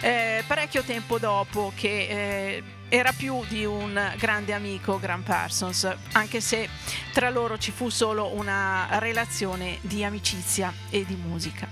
eh, 0.00 0.42
parecchio 0.44 0.82
tempo 0.82 1.18
dopo 1.18 1.72
che 1.76 2.06
eh, 2.08 2.62
era 2.88 3.12
più 3.12 3.44
di 3.46 3.64
un 3.64 4.12
grande 4.18 4.52
amico 4.52 4.98
Graham 4.98 5.22
Parsons, 5.22 5.88
anche 6.12 6.40
se 6.40 6.68
tra 7.12 7.30
loro 7.30 7.58
ci 7.58 7.70
fu 7.70 7.88
solo 7.90 8.34
una 8.34 8.88
relazione 8.98 9.78
di 9.82 10.02
amicizia 10.02 10.72
e 10.90 11.04
di 11.04 11.14
musica. 11.14 11.68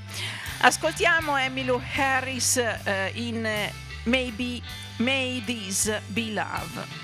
Ascoltiamo 0.58 1.37
Emilio 1.37 1.82
Harris 1.96 2.56
eh, 2.56 3.10
in 3.14 3.48
Maybe 4.04 4.60
May 4.98 5.42
This 5.44 6.00
Be 6.06 6.30
Love. 6.30 7.03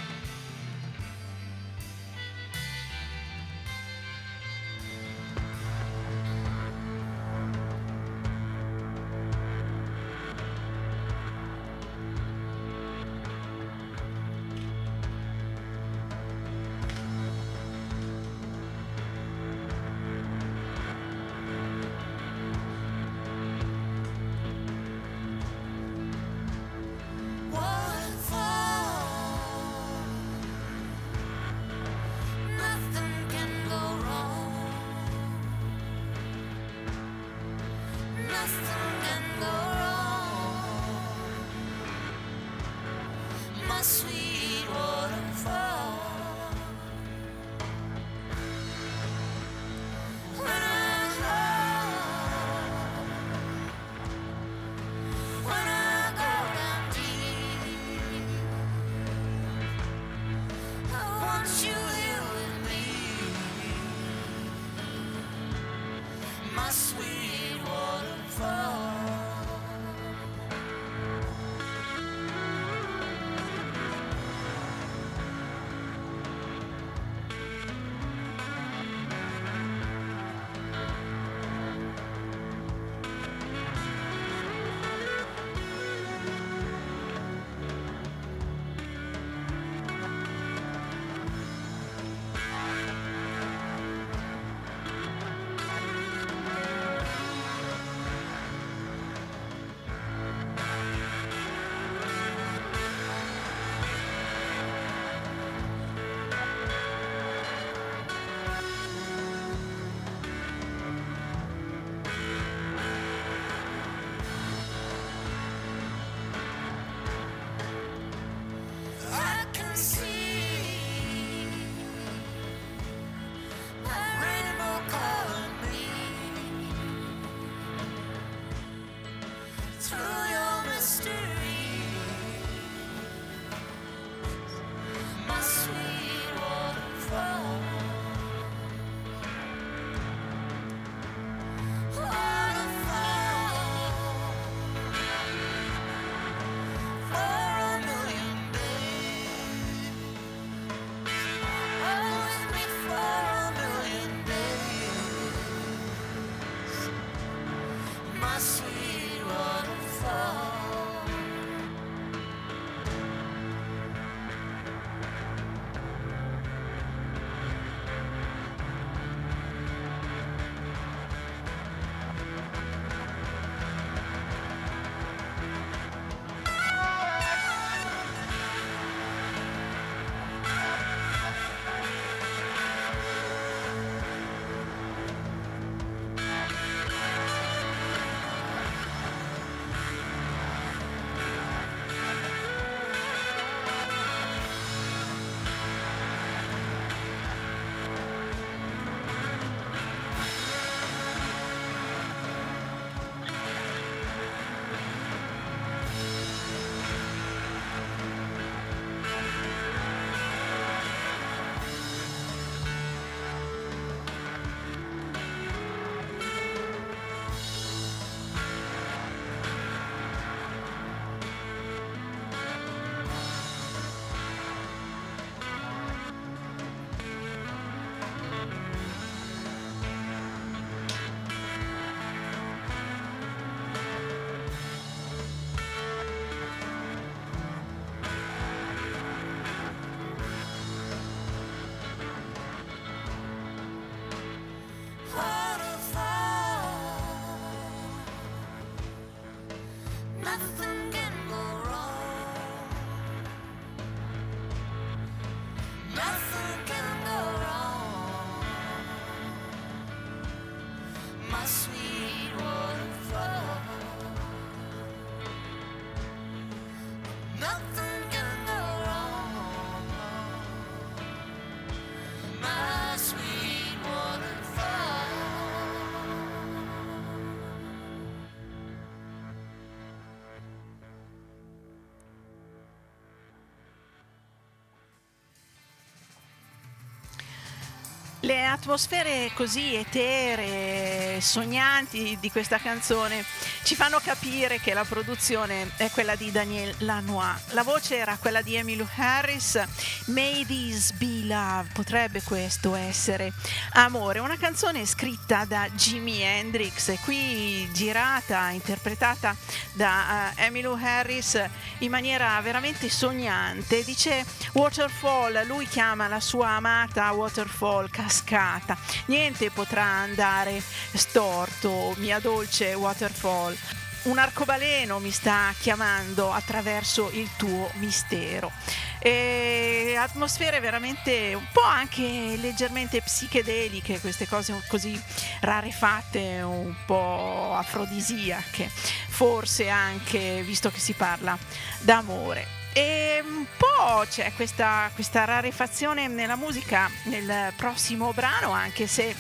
Le 288.31 288.45
atmosfere 288.45 289.33
così 289.35 289.75
eteree, 289.75 291.21
sognanti 291.21 292.17
di 292.21 292.31
questa 292.31 292.59
canzone 292.59 293.25
ci 293.65 293.75
fanno 293.75 293.99
capire 293.99 294.61
che 294.61 294.73
la 294.73 294.85
produzione 294.85 295.73
è 295.77 295.91
quella 295.91 296.15
di 296.15 296.31
Daniel 296.31 296.73
Lanois. 296.79 297.53
La 297.55 297.65
voce 297.65 297.97
era 297.97 298.17
quella 298.21 298.41
di 298.41 298.55
Emmylou 298.55 298.87
Harris. 298.95 299.61
May 300.07 300.47
this 300.47 300.93
be 300.93 301.25
love. 301.25 301.71
Potrebbe 301.73 302.23
questo 302.23 302.77
essere 302.77 303.33
amore. 303.73 304.21
Una 304.21 304.37
canzone 304.37 304.87
scritta 304.87 305.45
da 305.45 305.69
Jimi 305.71 306.23
Hendrix 306.23 306.91
e 306.91 306.99
qui 307.03 307.69
girata, 307.73 308.51
interpretata 308.51 309.35
da 309.73 310.33
uh, 310.37 310.41
Emmylou 310.41 310.79
Harris 310.81 311.43
in 311.79 311.91
maniera 311.91 312.41
veramente 312.43 312.89
sognante. 312.91 313.83
Dice 313.83 314.25
Waterfall, 314.53 315.47
lui 315.47 315.67
chiama 315.67 316.09
la 316.09 316.21
sua 316.21 316.51
amata 316.51 317.11
Waterfall 317.13 317.89
cascata. 317.91 318.77
Niente 319.07 319.51
potrà 319.51 319.85
andare 319.85 320.61
storto, 320.93 321.95
mia 321.99 322.19
dolce 322.19 322.75
Waterfall 322.75 323.57
un 324.03 324.17
arcobaleno 324.17 324.99
mi 324.99 325.11
sta 325.11 325.53
chiamando 325.59 326.33
attraverso 326.33 327.11
il 327.13 327.29
tuo 327.37 327.71
mistero. 327.75 328.51
E 328.99 329.95
atmosfere 329.99 330.61
veramente 330.61 331.35
un 331.35 331.47
po' 331.53 331.63
anche 331.63 332.37
leggermente 332.37 333.03
psichedeliche, 333.03 334.01
queste 334.01 334.27
cose 334.27 334.59
così 334.69 335.01
rarefatte, 335.41 336.41
un 336.43 336.75
po' 336.87 337.55
afrodisiache, 337.55 338.71
forse 339.09 339.69
anche 339.69 340.43
visto 340.43 340.71
che 340.71 340.79
si 340.79 340.93
parla 340.93 341.37
d'amore. 341.81 342.60
E 342.73 343.23
un 343.25 343.47
po' 343.57 344.05
c'è 344.09 344.33
questa, 344.35 344.91
questa 344.95 345.25
rarefazione 345.25 346.09
nella 346.09 346.37
musica 346.37 346.91
nel 347.05 347.53
prossimo 347.57 348.13
brano, 348.13 348.51
anche 348.53 348.87
se 348.87 349.15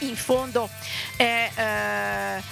in 0.00 0.16
fondo 0.16 0.68
è 1.16 1.50
eh, 1.54 2.42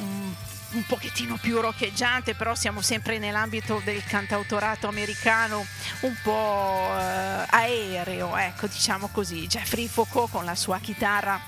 un 0.00 0.46
un 0.72 0.84
pochettino 0.84 1.38
più 1.40 1.60
roccheggiante, 1.60 2.34
però 2.34 2.54
siamo 2.54 2.82
sempre 2.82 3.18
nell'ambito 3.18 3.80
del 3.84 4.04
cantautorato 4.04 4.86
americano 4.86 5.64
un 6.00 6.14
po' 6.22 6.94
eh, 6.94 7.44
aereo, 7.48 8.36
ecco, 8.36 8.66
diciamo 8.66 9.08
così. 9.08 9.46
Jeffrey 9.46 9.88
Foucault 9.88 10.30
con 10.30 10.44
la 10.44 10.54
sua 10.54 10.78
chitarra 10.78 11.40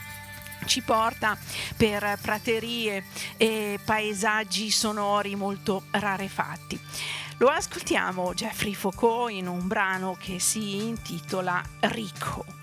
ci 0.65 0.81
porta 0.83 1.37
per 1.77 2.19
praterie 2.21 3.05
e 3.37 3.79
paesaggi 3.85 4.71
sonori 4.71 5.35
molto 5.35 5.85
rarefatti. 5.91 6.81
Lo 7.41 7.49
ascoltiamo 7.49 8.35
Jeffrey 8.35 8.75
Foucault 8.75 9.33
in 9.33 9.47
un 9.47 9.67
brano 9.67 10.15
che 10.21 10.39
si 10.39 10.77
intitola 10.77 11.63
Ricco. 11.81 12.60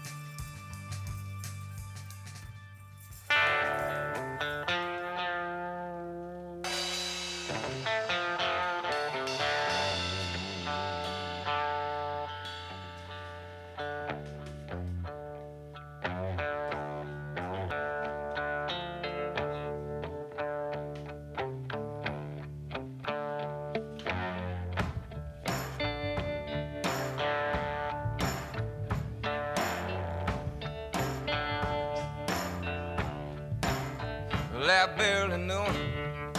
Well, 34.67 34.89
I 34.89 34.97
barely 34.97 35.37
knew 35.37 35.61
him. 35.61 36.33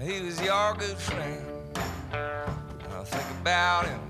He 0.00 0.20
was 0.20 0.40
your 0.40 0.72
good 0.74 0.96
friend. 0.96 1.44
I 2.12 3.02
think 3.02 3.28
about 3.40 3.86
him 3.86 4.00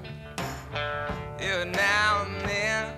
every 1.41 1.71
now 1.71 2.27
and 2.27 2.41
then, 2.43 2.95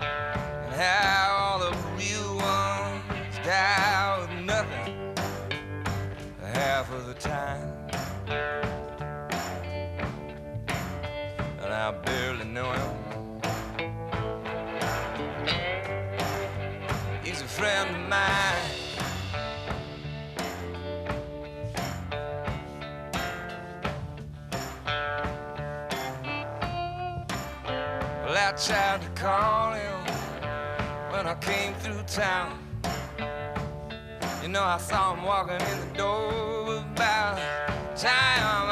and 0.00 0.74
how 0.74 1.36
all 1.38 1.58
the 1.58 1.76
real 1.98 2.36
ones 2.36 3.36
die 3.44 4.18
with 4.18 4.46
nothing 4.46 5.14
half 6.40 6.90
of 6.90 7.06
the 7.06 7.12
time. 7.12 7.68
And 11.60 11.70
I 11.70 11.90
barely 12.02 12.46
know 12.46 12.72
him. 12.72 12.96
He's 17.22 17.42
a 17.42 17.44
friend. 17.44 17.95
call 29.16 29.72
him 29.72 30.00
when 31.10 31.26
I 31.26 31.34
came 31.40 31.72
through 31.74 32.02
town. 32.02 32.58
You 34.42 34.48
know, 34.48 34.62
I 34.62 34.78
saw 34.78 35.14
him 35.14 35.24
walking 35.24 35.54
in 35.54 35.88
the 35.88 35.94
door 35.96 36.76
about 36.76 37.38
time. 37.96 38.65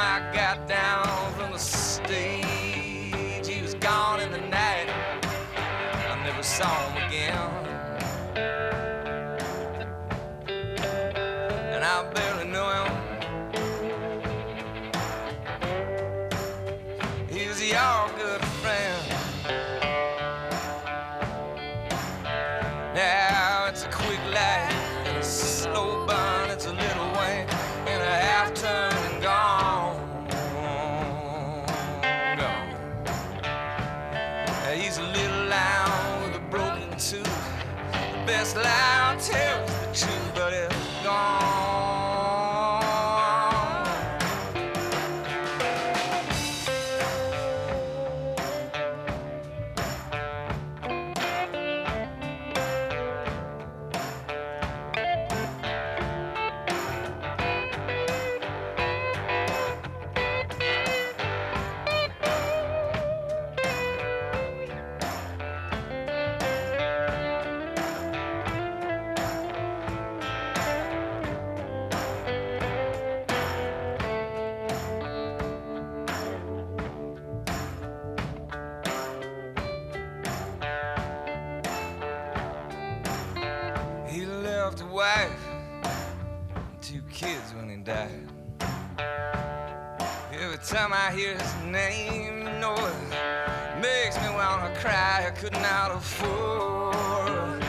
could 95.45 95.61
not 95.61 95.91
afford 95.91 97.61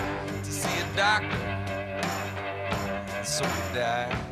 to 0.45 0.49
see 0.49 0.79
a 0.79 0.95
doctor, 0.95 1.27
so 3.21 3.43
he 3.43 3.75
died. 3.75 4.24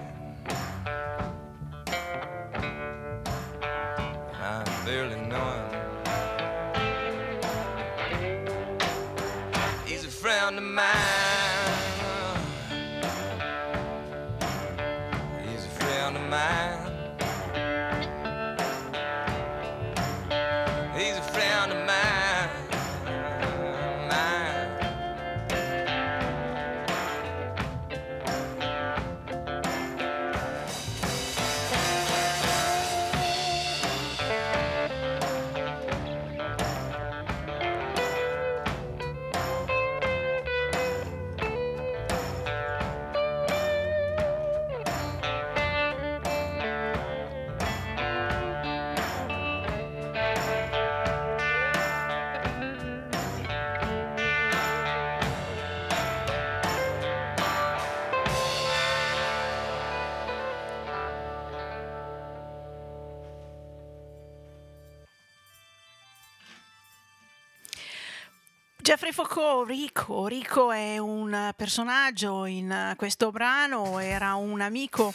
Jeffrey 68.93 69.11
Foucault, 69.11 69.67
Rico. 69.67 70.27
Rico 70.27 70.71
è 70.71 70.99
un 70.99 71.51
personaggio 71.55 72.45
in 72.45 72.93
questo 72.95 73.31
brano, 73.31 73.97
era 73.97 74.35
un 74.35 74.61
amico, 74.61 75.11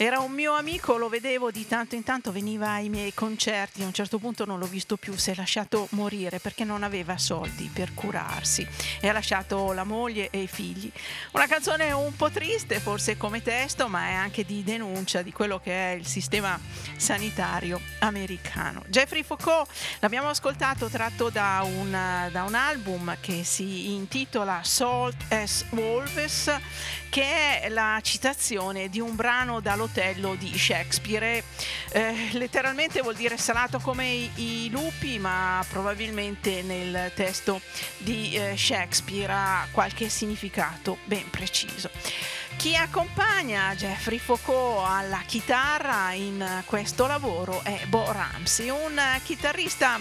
era 0.00 0.20
un 0.20 0.30
mio 0.30 0.52
amico, 0.52 0.96
lo 0.96 1.08
vedevo 1.08 1.50
di 1.50 1.66
tanto 1.66 1.96
in 1.96 2.04
tanto, 2.04 2.30
veniva 2.30 2.70
ai 2.70 2.88
miei 2.88 3.12
concerti, 3.12 3.82
a 3.82 3.86
un 3.86 3.92
certo 3.92 4.18
punto 4.18 4.44
non 4.44 4.60
l'ho 4.60 4.66
visto 4.66 4.96
più, 4.96 5.16
si 5.16 5.32
è 5.32 5.34
lasciato 5.34 5.88
morire 5.90 6.38
perché 6.38 6.62
non 6.62 6.84
aveva 6.84 7.18
soldi 7.18 7.68
per 7.72 7.94
curarsi 7.94 8.64
e 9.00 9.08
ha 9.08 9.12
lasciato 9.12 9.72
la 9.72 9.82
moglie 9.82 10.30
e 10.30 10.42
i 10.42 10.46
figli. 10.46 10.88
Una 11.32 11.48
canzone 11.48 11.90
un 11.90 12.14
po' 12.14 12.30
triste 12.30 12.78
forse 12.78 13.16
come 13.16 13.42
testo, 13.42 13.88
ma 13.88 14.06
è 14.06 14.12
anche 14.12 14.44
di 14.44 14.62
denuncia 14.62 15.22
di 15.22 15.32
quello 15.32 15.58
che 15.58 15.72
è 15.72 15.96
il 15.96 16.06
sistema 16.06 16.56
sanitario 16.96 17.80
americano. 17.98 18.84
Jeffrey 18.86 19.24
Foucault 19.24 19.68
l'abbiamo 19.98 20.28
ascoltato 20.28 20.86
tratto 20.86 21.28
da 21.28 21.62
un, 21.64 21.90
da 22.30 22.44
un 22.44 22.54
album 22.54 23.16
che 23.20 23.42
si 23.42 23.92
intitola 23.94 24.60
Salt 24.62 25.32
as 25.32 25.64
Wolves, 25.70 26.56
che 27.10 27.62
è 27.62 27.68
la 27.68 27.98
citazione 28.00 28.88
di 28.88 29.00
un 29.00 29.16
brano 29.16 29.58
dall'Otello 29.92 30.34
di 30.34 30.56
Shakespeare. 30.56 31.42
Eh, 31.90 32.28
letteralmente 32.32 33.00
vuol 33.00 33.14
dire 33.14 33.36
salato 33.36 33.78
come 33.78 34.06
i, 34.06 34.30
i, 34.36 34.70
lupi, 34.70 35.18
ma 35.18 35.64
probabilmente 35.68 36.62
nel 36.62 37.12
testo 37.14 37.60
di 37.98 38.34
eh, 38.34 38.56
Shakespeare 38.56 39.32
ha 39.32 39.66
qualche 39.70 40.08
significato 40.08 40.98
ben 41.04 41.28
preciso. 41.30 41.90
Chi 42.56 42.74
accompagna 42.74 43.74
Jeffrey 43.76 44.18
Foucault 44.18 44.84
alla 44.84 45.22
chitarra 45.24 46.12
in 46.12 46.62
questo 46.64 47.06
lavoro 47.06 47.62
è 47.62 47.84
Bo 47.86 48.10
Ramsey, 48.10 48.68
un 48.68 49.00
chitarrista 49.22 50.00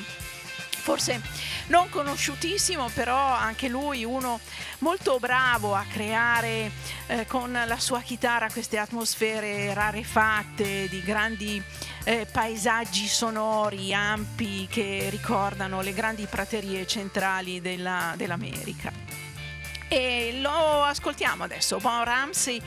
forse 0.87 1.21
non 1.67 1.89
conosciutissimo, 1.89 2.87
però 2.93 3.17
anche 3.17 3.67
lui 3.67 4.05
uno 4.05 4.39
molto 4.79 5.19
bravo 5.19 5.75
a 5.75 5.83
creare 5.85 6.71
eh, 7.07 7.25
con 7.25 7.51
la 7.51 7.77
sua 7.77 7.99
chitarra 7.99 8.49
queste 8.49 8.77
atmosfere 8.77 9.73
rarefatte 9.73 10.87
di 10.87 11.01
grandi 11.01 11.61
eh, 12.05 12.25
paesaggi 12.31 13.05
sonori 13.05 13.93
ampi 13.93 14.65
che 14.71 15.07
ricordano 15.09 15.81
le 15.81 15.91
grandi 15.91 16.25
praterie 16.25 16.87
centrali 16.87 17.59
della, 17.59 18.13
dell'America. 18.15 18.93
E 19.89 20.39
lo 20.39 20.83
ascoltiamo 20.83 21.43
adesso, 21.43 21.79
Bon 21.79 22.01
Ramsey. 22.05 22.61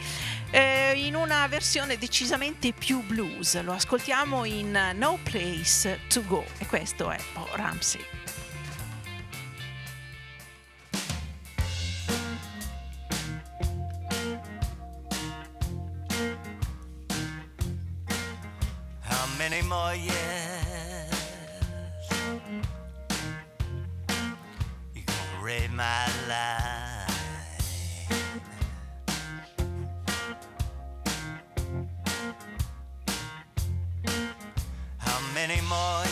Eh, 0.53 1.07
in 1.07 1.15
una 1.15 1.47
versione 1.47 1.97
decisamente 1.97 2.73
più 2.73 3.03
blues, 3.03 3.61
lo 3.63 3.73
ascoltiamo 3.73 4.45
in 4.45 4.93
No 4.95 5.19
Place 5.23 6.01
to 6.09 6.25
Go 6.27 6.45
e 6.59 6.67
questo 6.67 7.11
è 7.11 7.19
Bon 7.35 7.47
Ramsey. 7.53 8.05
many 19.41 19.63
more 19.63 19.95
years. 19.95 20.11
You 24.95 25.03
gonna 25.07 25.43
raid 25.43 25.71
my 25.73 26.07
life. 26.29 27.00
Many 35.35 35.61
more 35.69 36.10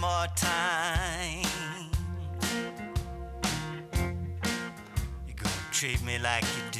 more 0.00 0.26
times 0.34 1.46
You're 5.26 5.36
gonna 5.36 5.54
treat 5.70 6.02
me 6.02 6.18
like 6.18 6.44
you 6.44 6.62
do? 6.70 6.79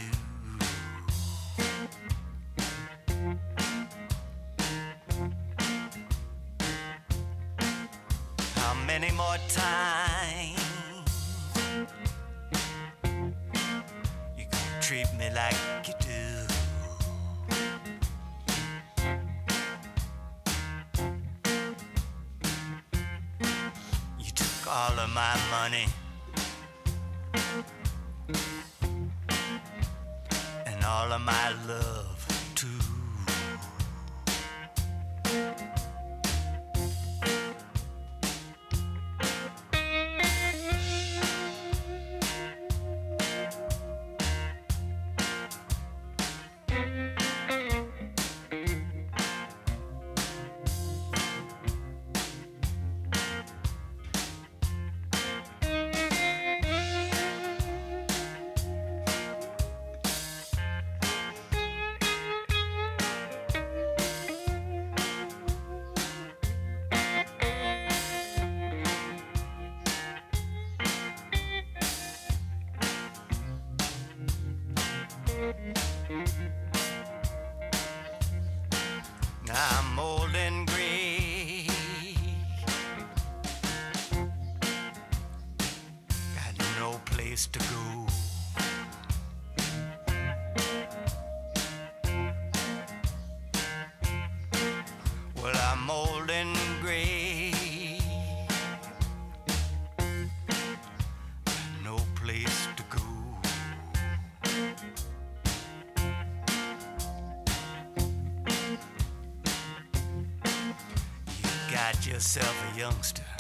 Yourself 112.11 112.75
a 112.75 112.79
youngster. 112.79 113.40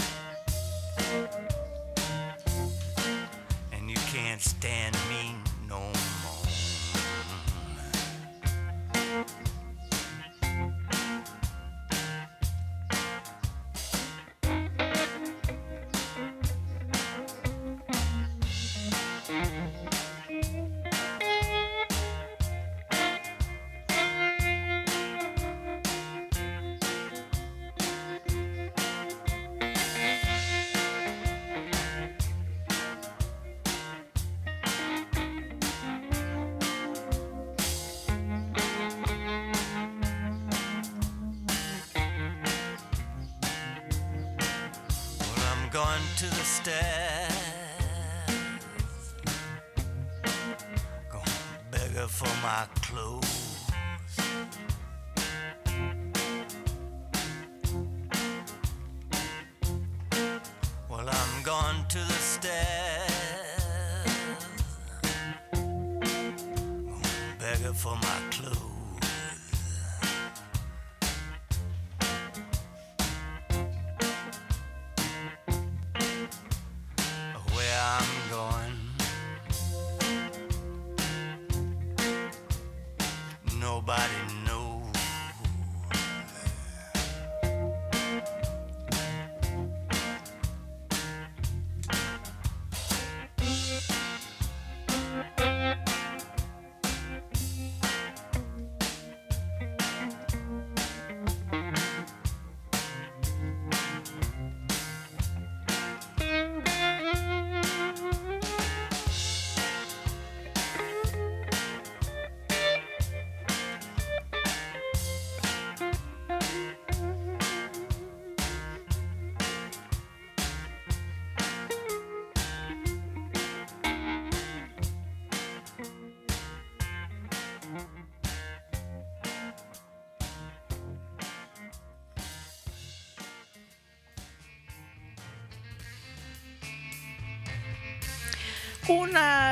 Going 45.84 46.02
to 46.14 46.26
the 46.26 46.44
stairs. 46.44 47.19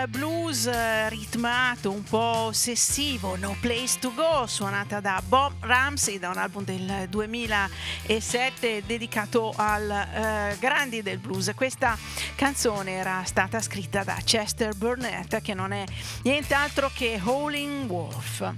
Blues 0.07 0.67
eh, 0.67 1.09
ritmato, 1.09 1.91
un 1.91 2.03
po' 2.03 2.47
ossessivo, 2.49 3.37
No 3.37 3.57
Place 3.61 3.99
to 3.99 4.13
Go, 4.15 4.47
suonata 4.47 5.01
da 5.01 5.21
Bob 5.27 5.55
Ramsey 5.61 6.19
da 6.19 6.29
un 6.29 6.37
album 6.37 6.65
del 6.65 7.07
2007 7.09 8.85
dedicato 8.87 9.53
al 9.57 9.91
eh, 9.91 10.57
grandi 10.61 11.03
del 11.03 11.19
blues. 11.19 11.51
Questa 11.55 11.97
canzone 12.35 12.93
era 12.93 13.23
stata 13.25 13.61
scritta 13.61 14.05
da 14.05 14.17
Chester 14.23 14.75
Burnett, 14.75 15.41
che 15.41 15.55
non 15.55 15.73
è 15.73 15.85
nient'altro 16.23 16.91
che 16.95 17.21
Howling 17.23 17.91
Wolf. 17.91 18.53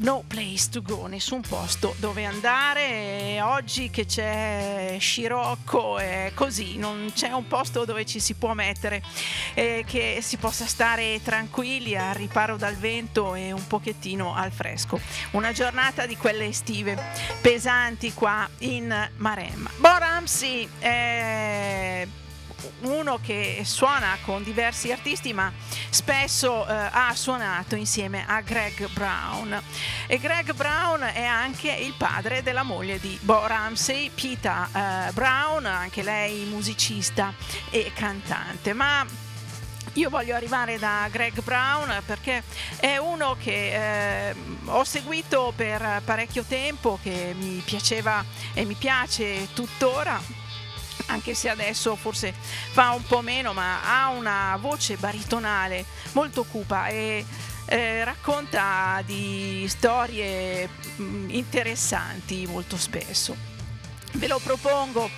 No 0.00 0.22
place 0.28 0.68
to 0.70 0.80
go, 0.80 1.06
nessun 1.06 1.40
posto 1.40 1.92
dove 1.98 2.24
andare. 2.24 3.40
Oggi 3.42 3.90
che 3.90 4.06
c'è 4.06 4.96
Scirocco 5.00 5.98
è 5.98 6.30
così, 6.34 6.76
non 6.76 7.10
c'è 7.12 7.32
un 7.32 7.48
posto 7.48 7.84
dove 7.84 8.06
ci 8.06 8.20
si 8.20 8.34
può 8.34 8.54
mettere, 8.54 9.02
eh, 9.54 9.84
che 9.84 10.20
si 10.22 10.36
possa 10.36 10.66
stare 10.66 11.20
tranquilli 11.20 11.96
al 11.96 12.14
riparo 12.14 12.56
dal 12.56 12.76
vento 12.76 13.34
e 13.34 13.50
un 13.50 13.66
pochettino 13.66 14.36
al 14.36 14.52
fresco. 14.52 15.00
Una 15.32 15.50
giornata 15.50 16.06
di 16.06 16.16
quelle 16.16 16.46
estive 16.46 16.96
pesanti 17.40 18.14
qua 18.14 18.48
in 18.58 19.10
Maremma. 19.16 19.68
Bo 19.78 19.98
Ramsey 19.98 20.68
è 20.78 22.06
uno 22.80 23.18
che 23.22 23.62
suona 23.64 24.16
con 24.22 24.42
diversi 24.42 24.92
artisti 24.92 25.32
ma 25.32 25.52
spesso 25.90 26.66
eh, 26.66 26.72
ha 26.72 27.14
suonato 27.14 27.74
insieme 27.74 28.24
a 28.26 28.40
Greg 28.40 28.88
Brown. 28.90 29.60
E 30.06 30.18
Greg 30.18 30.52
Brown 30.52 31.00
è 31.00 31.24
anche 31.24 31.72
il 31.72 31.94
padre 31.96 32.42
della 32.42 32.62
moglie 32.62 32.98
di 33.00 33.18
Bo 33.22 33.46
Ramsey, 33.46 34.10
Pita 34.10 35.08
eh, 35.08 35.12
Brown, 35.12 35.66
anche 35.66 36.02
lei 36.02 36.44
musicista 36.44 37.32
e 37.70 37.92
cantante. 37.94 38.72
Ma 38.72 39.04
io 39.94 40.10
voglio 40.10 40.34
arrivare 40.34 40.78
da 40.78 41.08
Greg 41.10 41.42
Brown 41.42 42.02
perché 42.06 42.42
è 42.78 42.96
uno 42.98 43.36
che 43.40 44.28
eh, 44.28 44.34
ho 44.66 44.84
seguito 44.84 45.52
per 45.56 46.02
parecchio 46.04 46.44
tempo, 46.44 46.98
che 47.02 47.34
mi 47.36 47.60
piaceva 47.64 48.24
e 48.54 48.64
mi 48.64 48.74
piace 48.74 49.48
tuttora 49.54 50.46
anche 51.06 51.34
se 51.34 51.48
adesso 51.48 51.96
forse 51.96 52.32
fa 52.32 52.90
un 52.90 53.04
po' 53.04 53.22
meno, 53.22 53.52
ma 53.52 53.82
ha 53.82 54.08
una 54.10 54.56
voce 54.60 54.96
baritonale 54.96 55.84
molto 56.12 56.44
cupa 56.44 56.88
e 56.88 57.24
eh, 57.66 58.04
racconta 58.04 59.02
di 59.04 59.66
storie 59.68 60.68
mh, 60.96 61.30
interessanti 61.30 62.46
molto 62.46 62.76
spesso. 62.76 63.36
Ve 64.12 64.26
lo 64.26 64.38
propongo 64.38 65.10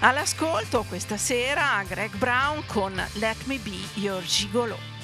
all'ascolto 0.00 0.84
questa 0.88 1.16
sera 1.16 1.82
Greg 1.86 2.14
Brown 2.16 2.64
con 2.66 2.94
Let 3.14 3.44
Me 3.44 3.58
Be 3.58 3.78
Your 3.94 4.22
Gigolo. 4.22 4.94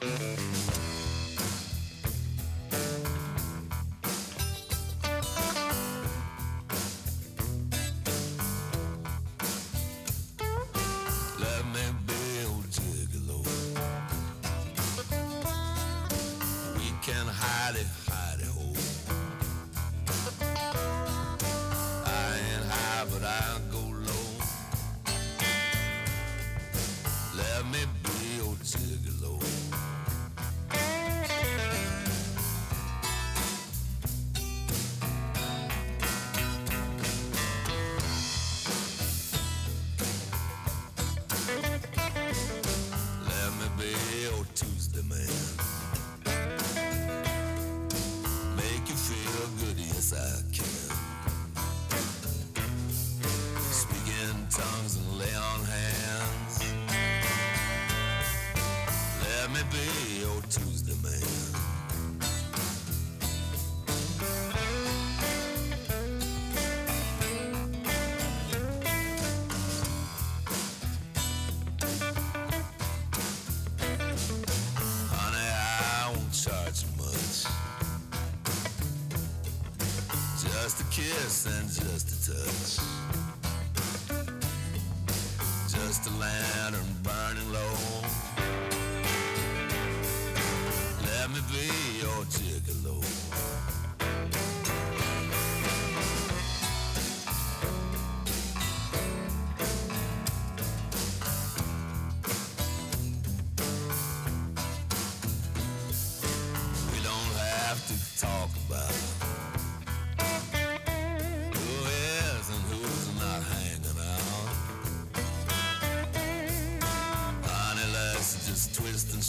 Let 0.00 0.99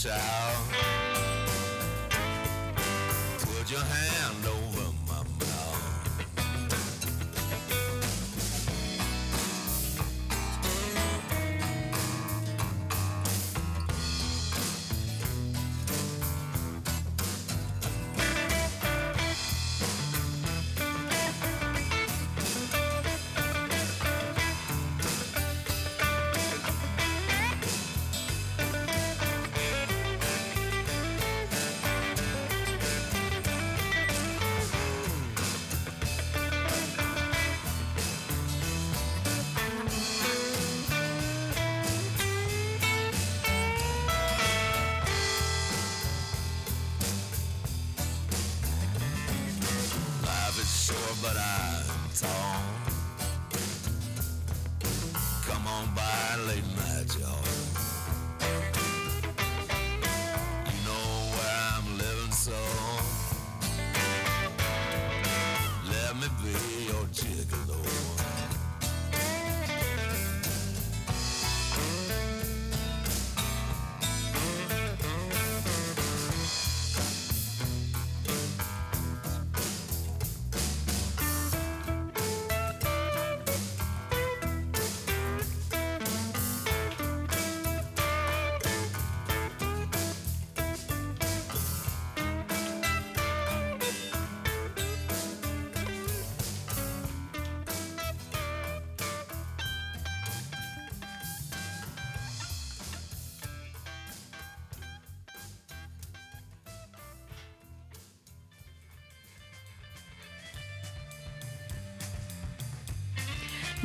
sound 0.01 1.00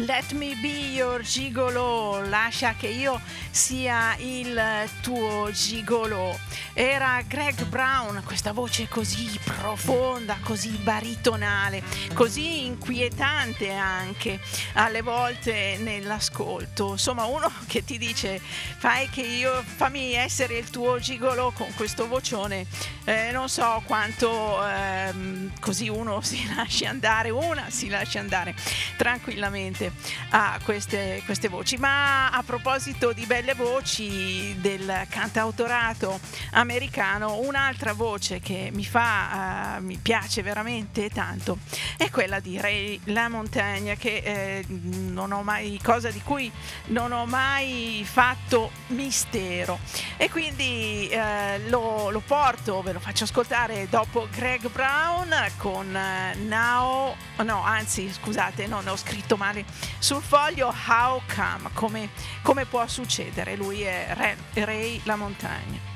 Let 0.01 0.33
me 0.33 0.55
be 0.61 0.93
your 0.93 1.23
gigolo, 1.23 2.21
lascia 2.29 2.75
che 2.75 2.89
io 2.89 3.19
sia 3.51 4.15
il 4.19 4.61
tuo 5.01 5.51
gigolo. 5.51 6.39
Era 6.75 7.23
Greg 7.27 7.65
Brown, 7.65 8.21
questa 8.23 8.53
voce 8.53 8.89
così 8.89 9.41
profonda, 9.43 10.37
così 10.43 10.69
baritonale, 10.83 11.83
così 12.13 12.67
inquietante 12.67 13.73
anche 13.73 14.39
alle 14.75 15.01
volte 15.01 15.79
nell'ascolto. 15.81 16.91
Insomma, 16.91 17.25
uno 17.25 17.51
che 17.67 17.83
ti 17.83 17.97
dice 17.97 18.39
fai 18.39 19.09
che 19.09 19.23
io 19.23 19.63
fammi 19.65 20.13
essere 20.13 20.59
il 20.59 20.69
tuo 20.69 20.99
gigolo 20.99 21.53
con 21.53 21.73
questo 21.75 22.07
vocione, 22.07 22.67
eh, 23.05 23.31
non 23.33 23.49
so 23.49 23.83
quanto 23.87 24.63
ehm, 24.63 25.36
così 25.67 25.89
uno 25.89 26.21
si 26.21 26.47
lasci 26.55 26.87
andare, 26.87 27.31
una 27.31 27.71
si 27.71 27.89
lascia 27.89 28.21
andare 28.21 28.55
tranquillamente 28.97 29.91
a 30.39 30.59
queste, 30.63 31.23
queste 31.25 31.49
voci. 31.49 31.79
Ma 31.79 32.29
a 32.29 32.43
proposito 32.43 33.13
di 33.13 33.25
belle 33.25 33.55
voci 33.55 34.55
del 34.61 35.07
cantautorato 35.09 36.21
americano, 36.53 37.39
un'altra 37.39 37.95
voce 37.95 38.41
che 38.41 38.71
mi 38.73 38.85
fa, 38.85 39.77
eh, 39.77 39.81
mi 39.81 39.97
piace 39.97 40.43
veramente 40.43 41.09
tanto 41.09 41.59
è 41.97 42.11
quella 42.11 42.41
di 42.41 42.61
Ray 42.61 43.01
LaMontagne, 43.05 43.97
che 43.97 44.17
eh, 44.17 44.65
non 44.69 45.33
ho 45.33 45.43
mai, 45.43 45.81
cosa 45.83 46.11
di 46.11 46.21
cui 46.21 46.51
non 46.87 47.13
ho 47.13 47.25
mai 47.25 48.05
fatto 48.07 48.71
mistero. 48.89 49.79
E 50.19 50.29
quindi 50.31 51.09
eh, 51.09 51.69
lo, 51.69 52.11
lo 52.11 52.21
porto, 52.21 52.83
ve 52.83 52.93
lo 52.93 53.01
faccio 53.01 53.25
ascoltare 53.25 53.87
dopo 53.89 54.29
Greg 54.31 54.69
Brown 54.71 55.35
con 55.57 55.95
eh, 55.97 56.35
Now, 56.35 57.15
no, 57.39 57.63
anzi, 57.63 58.13
scusate, 58.13 58.67
non 58.67 58.87
ho 58.87 58.97
scritto 58.97 59.37
male 59.37 59.65
sul 59.99 60.23
foglio 60.27 60.75
How 60.89 61.23
Come, 61.33 61.71
come, 61.73 62.09
come 62.43 62.65
può 62.65 62.85
succedere. 62.89 63.55
Lui 63.55 63.83
è 63.83 64.13
Ray, 64.13 64.37
Ray 64.65 65.01
LaMontagne. 65.05 65.96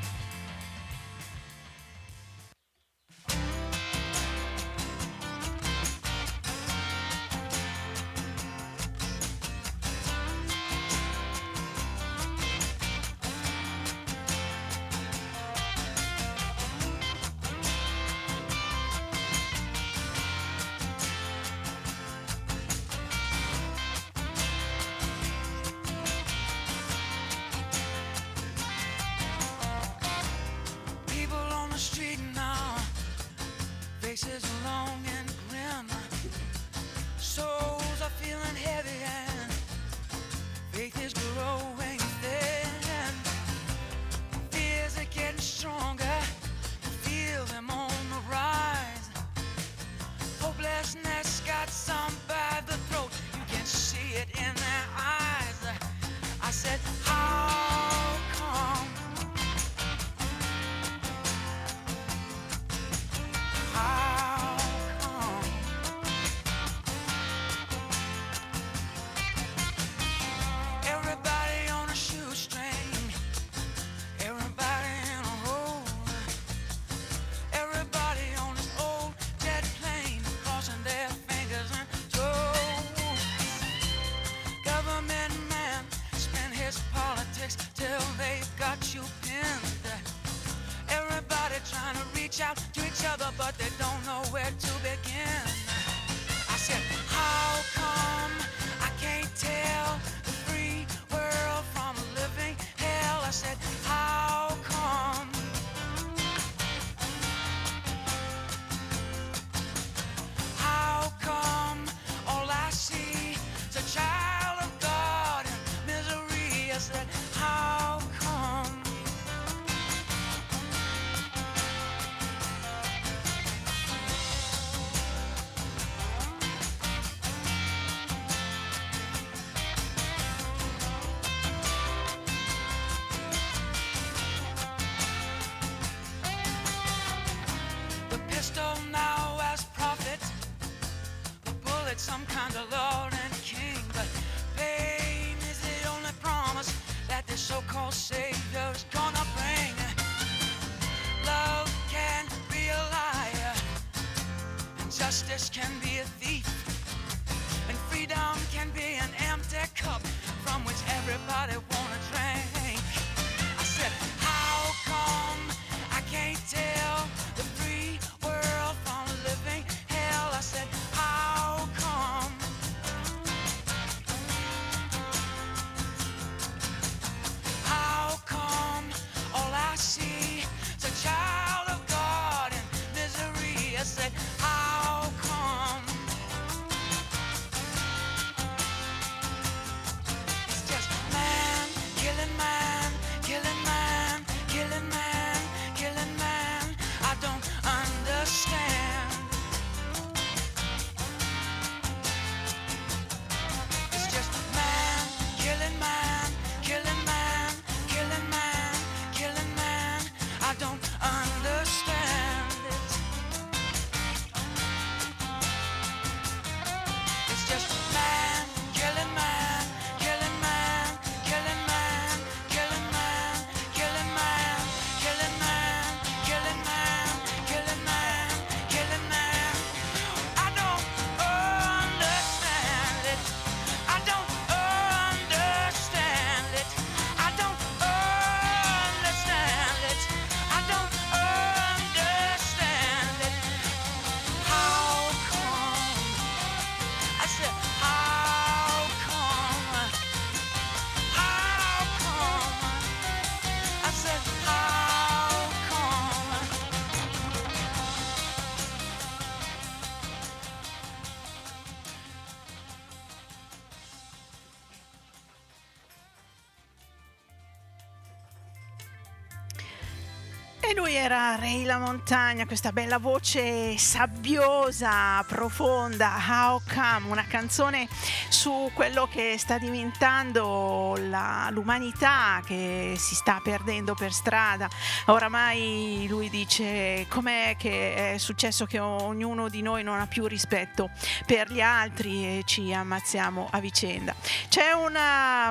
Era 271.02 271.34
Ray 271.36 271.64
La 271.64 271.78
Montagna, 271.78 272.44
questa 272.44 272.72
bella 272.72 272.98
voce 272.98 273.78
sabbiosa, 273.78 275.24
profonda, 275.26 276.14
How 276.28 276.60
Come, 276.68 277.10
una 277.10 277.24
canzone 277.26 277.88
su 278.28 278.70
quello 278.74 279.08
che 279.10 279.36
sta 279.38 279.56
diventando 279.56 280.98
la- 281.08 281.48
l'umanità 281.52 282.42
che 282.44 282.96
si 282.98 283.14
sta 283.14 283.40
perdendo 283.42 283.94
per 283.94 284.12
strada. 284.12 284.68
Oramai 285.06 286.06
lui 286.06 286.28
dice 286.28 287.06
com'è 287.08 287.56
che 287.58 288.12
è 288.12 288.18
successo 288.18 288.66
che 288.66 288.78
ognuno 288.78 289.48
di 289.48 289.62
noi 289.62 289.82
non 289.82 290.00
ha 290.00 290.06
più 290.06 290.26
rispetto 290.26 290.90
per 291.24 291.50
gli 291.50 291.62
altri 291.62 292.24
e 292.24 292.42
ci 292.44 292.74
ammazziamo 292.74 293.48
a 293.50 293.58
vicenda. 293.58 294.14
C'è 294.48 294.72
una... 294.72 295.50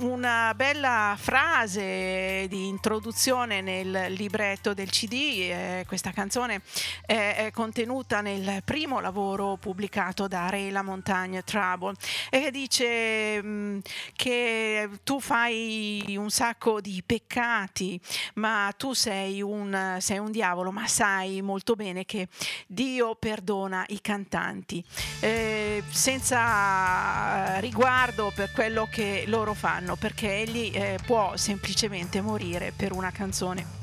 mm, 0.00 0.06
una 0.10 0.52
bella 0.54 1.16
frase 1.18 2.46
di 2.48 2.68
introduzione 2.68 3.60
nel 3.60 4.12
libretto 4.12 4.74
del 4.74 4.90
CD, 4.90 5.12
eh, 5.12 5.84
questa 5.86 6.10
canzone 6.12 6.62
è, 7.04 7.34
è 7.36 7.50
contenuta 7.52 8.20
nel 8.20 8.62
primo 8.64 9.00
lavoro 9.00 9.56
pubblicato 9.56 10.28
da 10.28 10.48
Ray 10.48 10.70
La 10.70 10.82
Montagne 10.82 11.42
Trouble 11.42 11.94
e 12.30 12.50
dice 12.50 13.42
mh, 13.42 13.80
che 14.14 14.88
tu 15.04 15.20
fai 15.20 16.16
un 16.16 16.30
sacco 16.30 16.80
di 16.80 17.02
peccati, 17.04 18.00
ma 18.34 18.72
tu 18.76 18.92
sei 18.92 19.42
un, 19.42 19.96
sei 20.00 20.18
un 20.18 20.30
diavolo, 20.30 20.70
ma 20.70 20.86
sai 20.86 21.42
molto 21.42 21.74
bene 21.74 22.04
che 22.04 22.28
Dio 22.66 23.14
perdona 23.14 23.84
i 23.88 24.00
cantanti, 24.00 24.84
eh, 25.20 25.82
senza 25.90 27.58
riguardo 27.58 28.32
per 28.34 28.50
quello 28.52 28.88
che 28.90 29.24
loro 29.26 29.54
fanno, 29.54 29.89
perché 29.96 30.40
egli 30.40 30.70
eh, 30.74 30.98
può 31.04 31.36
semplicemente 31.36 32.20
morire 32.20 32.72
per 32.74 32.92
una 32.92 33.10
canzone. 33.10 33.78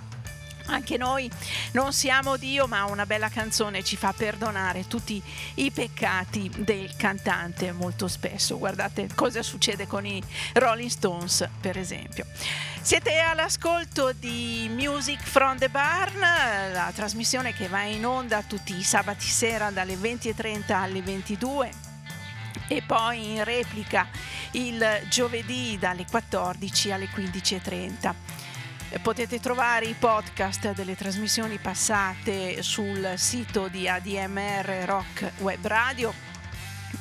Anche 0.67 0.97
noi 0.97 1.29
non 1.71 1.93
siamo 1.93 2.35
Dio, 2.35 2.67
ma 2.67 2.83
una 2.85 3.05
bella 3.05 3.29
canzone 3.29 3.83
ci 3.83 3.95
fa 3.95 4.13
perdonare 4.13 4.85
tutti 4.87 5.21
i 5.55 5.71
peccati 5.71 6.51
del 6.57 6.93
cantante 6.97 7.71
molto 7.71 8.07
spesso. 8.07 8.57
Guardate 8.57 9.07
cosa 9.15 9.41
succede 9.41 9.87
con 9.87 10.05
i 10.05 10.21
Rolling 10.53 10.89
Stones, 10.89 11.47
per 11.61 11.77
esempio. 11.77 12.25
Siete 12.81 13.19
all'ascolto 13.19 14.11
di 14.13 14.69
Music 14.69 15.21
from 15.21 15.57
the 15.57 15.69
Barn, 15.69 16.19
la 16.19 16.91
trasmissione 16.93 17.53
che 17.53 17.67
va 17.67 17.83
in 17.83 18.05
onda 18.05 18.43
tutti 18.43 18.75
i 18.75 18.83
sabati 18.83 19.27
sera 19.27 19.71
dalle 19.71 19.95
20.30 19.95 20.73
alle 20.73 21.01
22 21.01 21.86
e 22.67 22.81
poi 22.85 23.33
in 23.33 23.43
replica 23.43 24.07
il 24.51 25.01
giovedì 25.09 25.77
dalle 25.79 26.05
14 26.09 26.91
alle 26.91 27.05
15.30. 27.05 28.13
Eh, 28.89 28.99
Potete 28.99 29.39
trovare 29.39 29.85
i 29.85 29.93
podcast 29.93 30.73
delle 30.73 30.95
trasmissioni 30.95 31.57
passate 31.57 32.61
sul 32.63 33.13
sito 33.17 33.67
di 33.67 33.87
ADMR 33.87 34.83
Rock 34.85 35.31
Web 35.39 35.65
Radio 35.67 36.13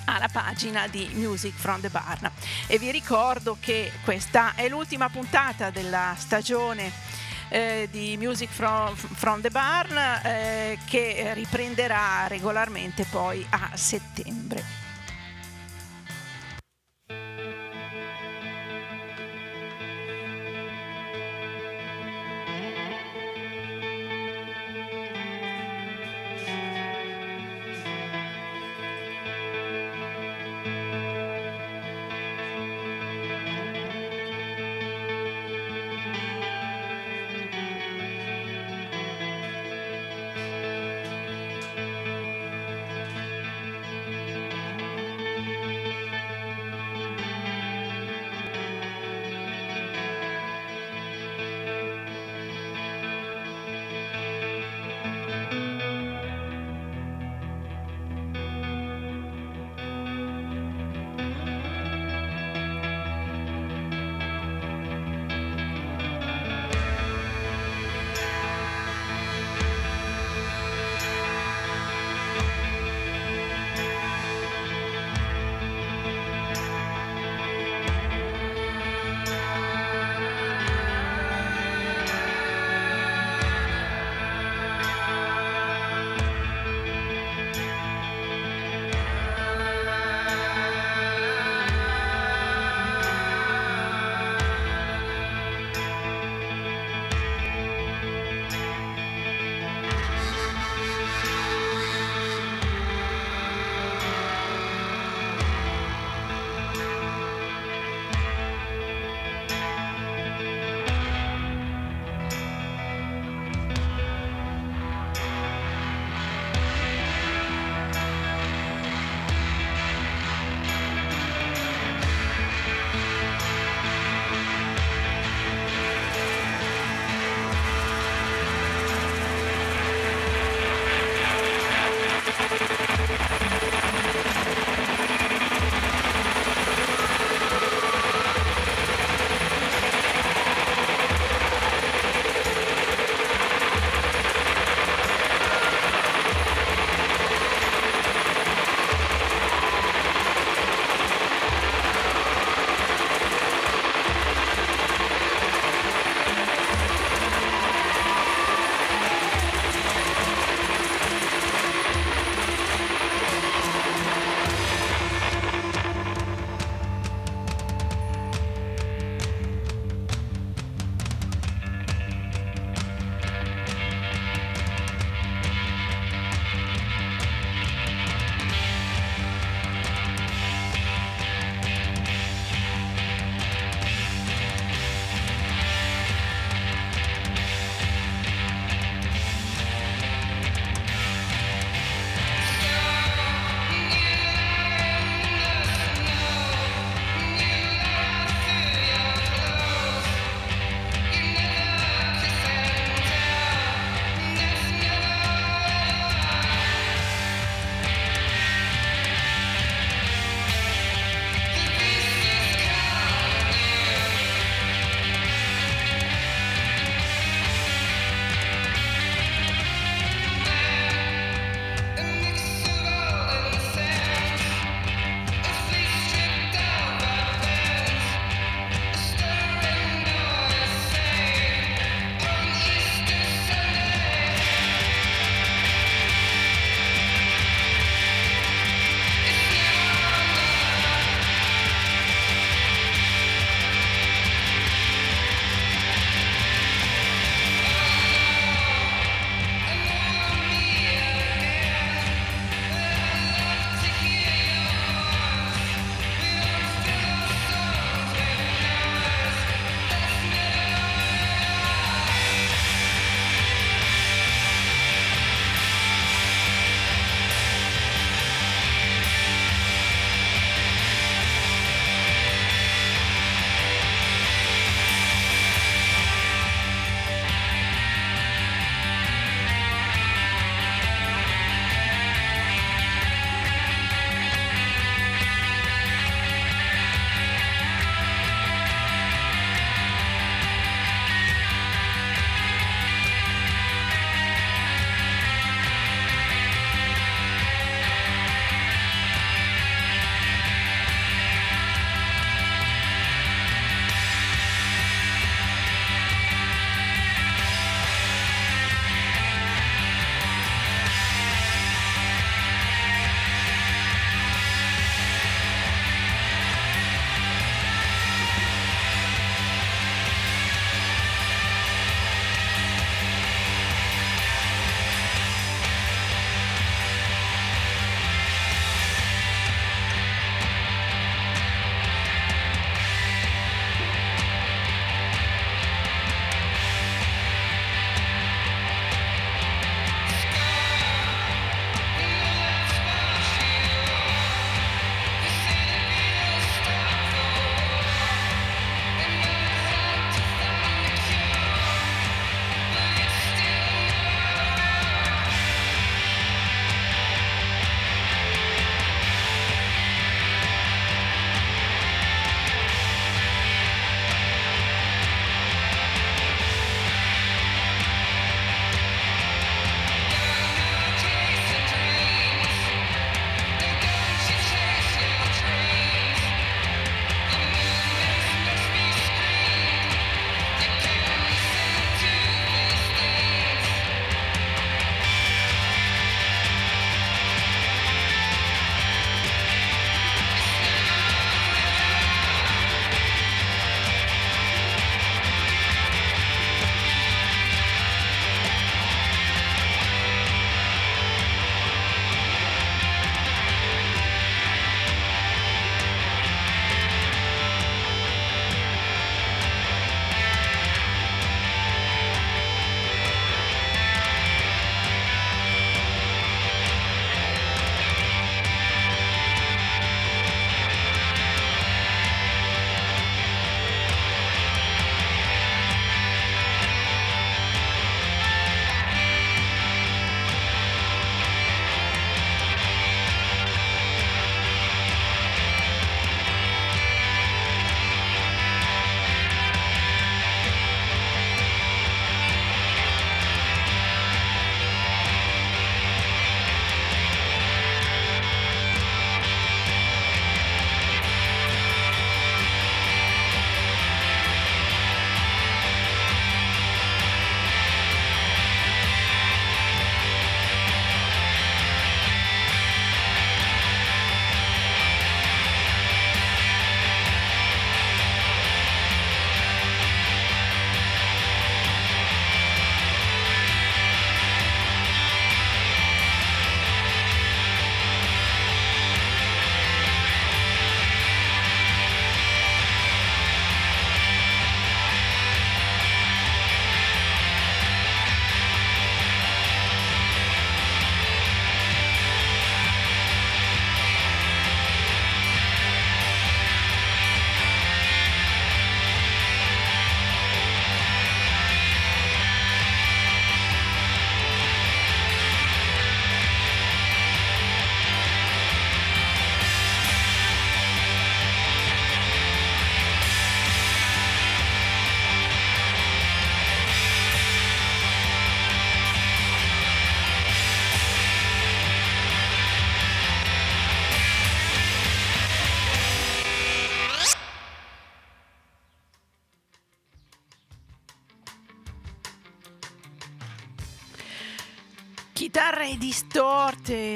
alla 0.06 0.28
pagina 0.28 0.88
di 0.88 1.08
Music 1.14 1.54
from 1.54 1.80
the 1.80 1.88
Barn 1.88 2.30
e 2.66 2.78
vi 2.78 2.90
ricordo 2.90 3.56
che 3.60 3.92
questa 4.04 4.54
è 4.54 4.68
l'ultima 4.68 5.08
puntata 5.08 5.70
della 5.70 6.14
stagione 6.18 6.90
eh, 7.48 7.88
di 7.90 8.16
Music 8.16 8.50
from, 8.50 8.94
from 8.94 9.40
the 9.40 9.50
Barn 9.50 9.96
eh, 9.96 10.78
che 10.86 11.32
riprenderà 11.34 12.26
regolarmente 12.26 13.04
poi 13.04 13.44
a 13.50 13.70
settembre. 13.74 14.85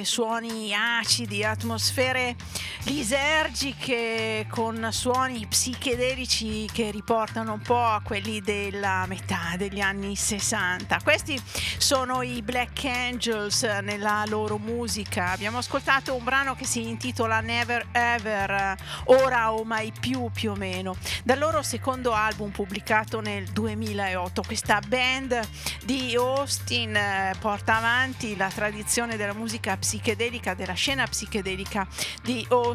Suoni 0.04 0.72
acidi, 0.74 1.44
atmosfere 1.44 2.36
lisergiche 2.84 4.46
con 4.48 4.88
suoni 4.90 5.46
psichedelici 5.46 6.66
che 6.72 6.90
riportano 6.90 7.52
un 7.52 7.60
po' 7.60 7.84
a 7.84 8.00
quelli 8.02 8.40
della 8.40 9.04
metà 9.06 9.54
degli 9.56 9.80
anni 9.80 10.16
60. 10.16 11.00
Questi 11.02 11.40
sono 11.76 12.22
i 12.22 12.40
Black 12.42 12.84
Angels 12.84 13.62
nella 13.82 14.24
loro 14.26 14.58
musica. 14.58 15.30
Abbiamo 15.30 15.58
ascoltato 15.58 16.14
un 16.14 16.24
brano 16.24 16.54
che 16.54 16.64
si 16.64 16.88
intitola 16.88 17.40
Never 17.40 17.88
Ever, 17.92 18.76
ora 19.04 19.52
o 19.52 19.64
mai 19.64 19.92
più 19.98 20.30
più 20.32 20.52
o 20.52 20.54
meno, 20.54 20.96
dal 21.22 21.38
loro 21.38 21.62
secondo 21.62 22.12
album 22.12 22.50
pubblicato 22.50 23.20
nel 23.20 23.46
2008. 23.48 24.42
Questa 24.46 24.80
band 24.86 25.40
di 25.84 26.14
Austin 26.16 26.96
eh, 26.96 27.34
porta 27.38 27.76
avanti 27.76 28.36
la 28.36 28.48
tradizione 28.48 29.16
della 29.16 29.34
musica 29.34 29.76
psichedelica, 29.76 30.54
della 30.54 30.72
scena 30.72 31.06
psichedelica 31.06 31.86
di 32.22 32.46
Austin 32.48 32.68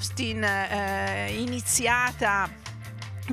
eh, 0.44 1.42
iniziata 1.42 2.65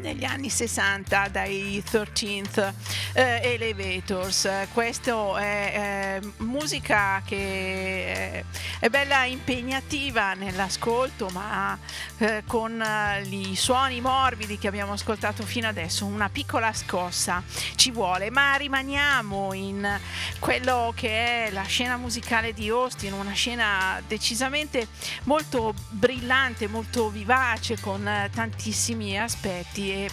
negli 0.00 0.24
anni 0.24 0.48
60 0.48 1.28
dai 1.28 1.82
13th 1.88 2.72
eh, 3.12 3.40
Elevators. 3.42 4.48
Questa 4.72 5.38
è 5.38 6.20
eh, 6.22 6.44
musica 6.44 7.22
che 7.24 8.44
è 8.78 8.88
bella 8.88 9.24
impegnativa 9.24 10.34
nell'ascolto, 10.34 11.28
ma 11.32 11.78
eh, 12.18 12.42
con 12.46 12.80
eh, 12.80 13.22
i 13.28 13.54
suoni 13.56 14.00
morbidi 14.00 14.58
che 14.58 14.68
abbiamo 14.68 14.92
ascoltato 14.92 15.44
fino 15.44 15.68
adesso, 15.68 16.06
una 16.06 16.28
piccola 16.28 16.72
scossa 16.72 17.42
ci 17.74 17.90
vuole. 17.90 18.30
Ma 18.30 18.54
rimaniamo 18.56 19.52
in 19.52 20.00
quello 20.38 20.92
che 20.96 21.46
è 21.46 21.50
la 21.50 21.64
scena 21.64 21.96
musicale 21.96 22.52
di 22.52 22.68
Austin, 22.68 23.12
una 23.12 23.32
scena 23.32 24.00
decisamente 24.06 24.86
molto 25.24 25.74
brillante, 25.90 26.66
molto 26.66 27.10
vivace, 27.10 27.78
con 27.80 28.06
eh, 28.06 28.30
tantissimi 28.32 29.18
aspetti 29.18 29.81
e 29.90 30.10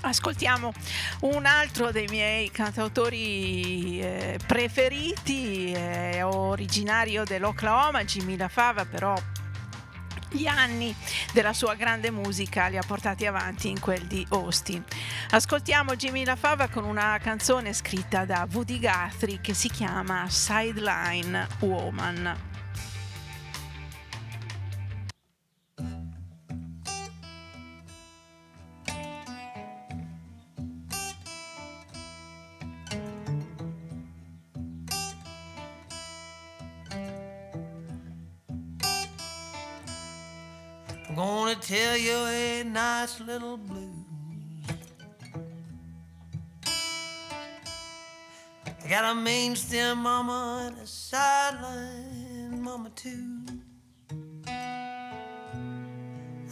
ascoltiamo 0.00 0.72
un 1.20 1.46
altro 1.46 1.90
dei 1.90 2.06
miei 2.08 2.50
cantautori 2.50 4.00
eh, 4.00 4.38
preferiti, 4.46 5.72
eh, 5.72 6.22
originario 6.22 7.24
dell'Oklahoma, 7.24 8.04
Jimmy 8.04 8.36
La 8.36 8.48
Fava, 8.48 8.84
però 8.84 9.14
gli 10.30 10.46
anni 10.46 10.94
della 11.32 11.52
sua 11.52 11.74
grande 11.74 12.10
musica 12.10 12.66
li 12.66 12.76
ha 12.76 12.82
portati 12.84 13.24
avanti 13.24 13.68
in 13.68 13.78
quel 13.78 14.02
di 14.02 14.26
Austin. 14.30 14.82
Ascoltiamo 15.30 15.94
Jimmy 15.96 16.24
La 16.24 16.36
Fava 16.36 16.68
con 16.68 16.84
una 16.84 17.18
canzone 17.22 17.72
scritta 17.72 18.24
da 18.24 18.46
Woody 18.52 18.80
Guthrie 18.80 19.40
che 19.40 19.54
si 19.54 19.68
chiama 19.68 20.28
Sideline 20.28 21.46
Woman. 21.60 22.53
I'm 41.16 41.20
gonna 41.20 41.54
tell 41.54 41.96
you 41.96 42.16
a 42.26 42.64
nice 42.64 43.20
little 43.20 43.56
blues. 43.56 43.88
I 48.66 48.88
got 48.88 49.12
a 49.12 49.14
main 49.14 49.54
stem 49.54 49.98
mama 49.98 50.66
and 50.66 50.78
a 50.78 50.86
sideline 50.88 52.60
mama 52.60 52.90
too. 52.96 53.44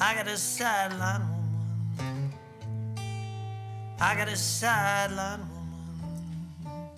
I 0.00 0.14
got 0.14 0.28
a 0.28 0.36
sideline 0.36 1.26
woman. 1.26 2.32
I 4.00 4.14
got 4.14 4.28
a 4.28 4.36
sideline 4.36 5.40
woman. 5.40 6.88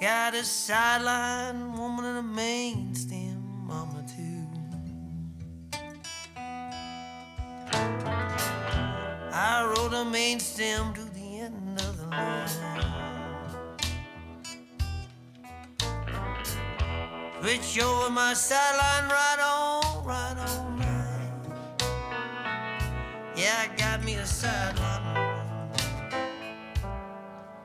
Got 0.00 0.34
a 0.36 0.44
sideline 0.44 1.76
woman 1.76 2.04
and 2.04 2.18
a 2.18 2.22
main 2.22 2.94
stem 2.94 3.17
a 9.92 10.04
main 10.04 10.38
stem 10.40 10.92
to 10.94 11.04
the 11.14 11.40
end 11.40 11.80
of 11.80 11.98
the 11.98 12.06
line. 12.06 12.48
Switch 17.40 17.82
over 17.82 18.10
my 18.10 18.34
sideline 18.34 19.08
right 19.08 19.38
on, 19.40 20.04
right 20.04 20.36
on. 20.36 20.78
Right. 20.78 21.30
Yeah, 23.36 23.64
I 23.64 23.68
got 23.76 24.04
me 24.04 24.14
a 24.14 24.26
sideline. 24.26 25.70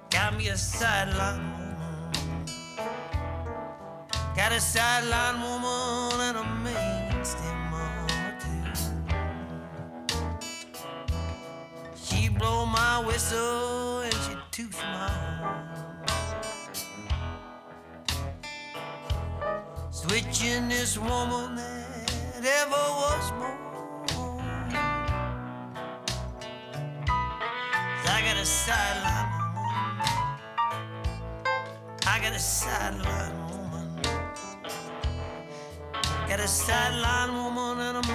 Got 0.10 0.38
me 0.38 0.48
a 0.48 0.58
sideline 0.58 1.52
woman. 1.58 2.46
Got 4.36 4.52
a 4.52 4.60
sideline 4.60 5.42
woman 5.42 6.13
whistle 13.14 14.00
and 14.00 14.14
she 14.26 14.36
toots 14.50 14.82
my 14.82 15.08
horn. 15.40 15.68
Switching 19.92 20.68
this 20.68 20.98
woman 20.98 21.56
that 21.56 22.44
ever 22.62 22.86
was 23.02 23.32
born. 23.38 23.58
I 28.16 28.20
got 28.26 28.38
a 28.38 28.46
sideline 28.46 29.32
woman. 29.58 30.08
I 32.08 32.20
got 32.24 32.34
a 32.34 32.40
sideline 32.40 33.38
woman. 33.52 33.88
Got 36.30 36.40
a 36.40 36.48
sideline 36.48 37.34
woman 37.36 37.80
and 37.88 37.98
a 37.98 38.13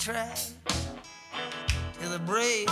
blind 0.00 0.16
track. 0.16 0.38
Till 2.00 2.10
the 2.10 2.18
break 2.20 2.69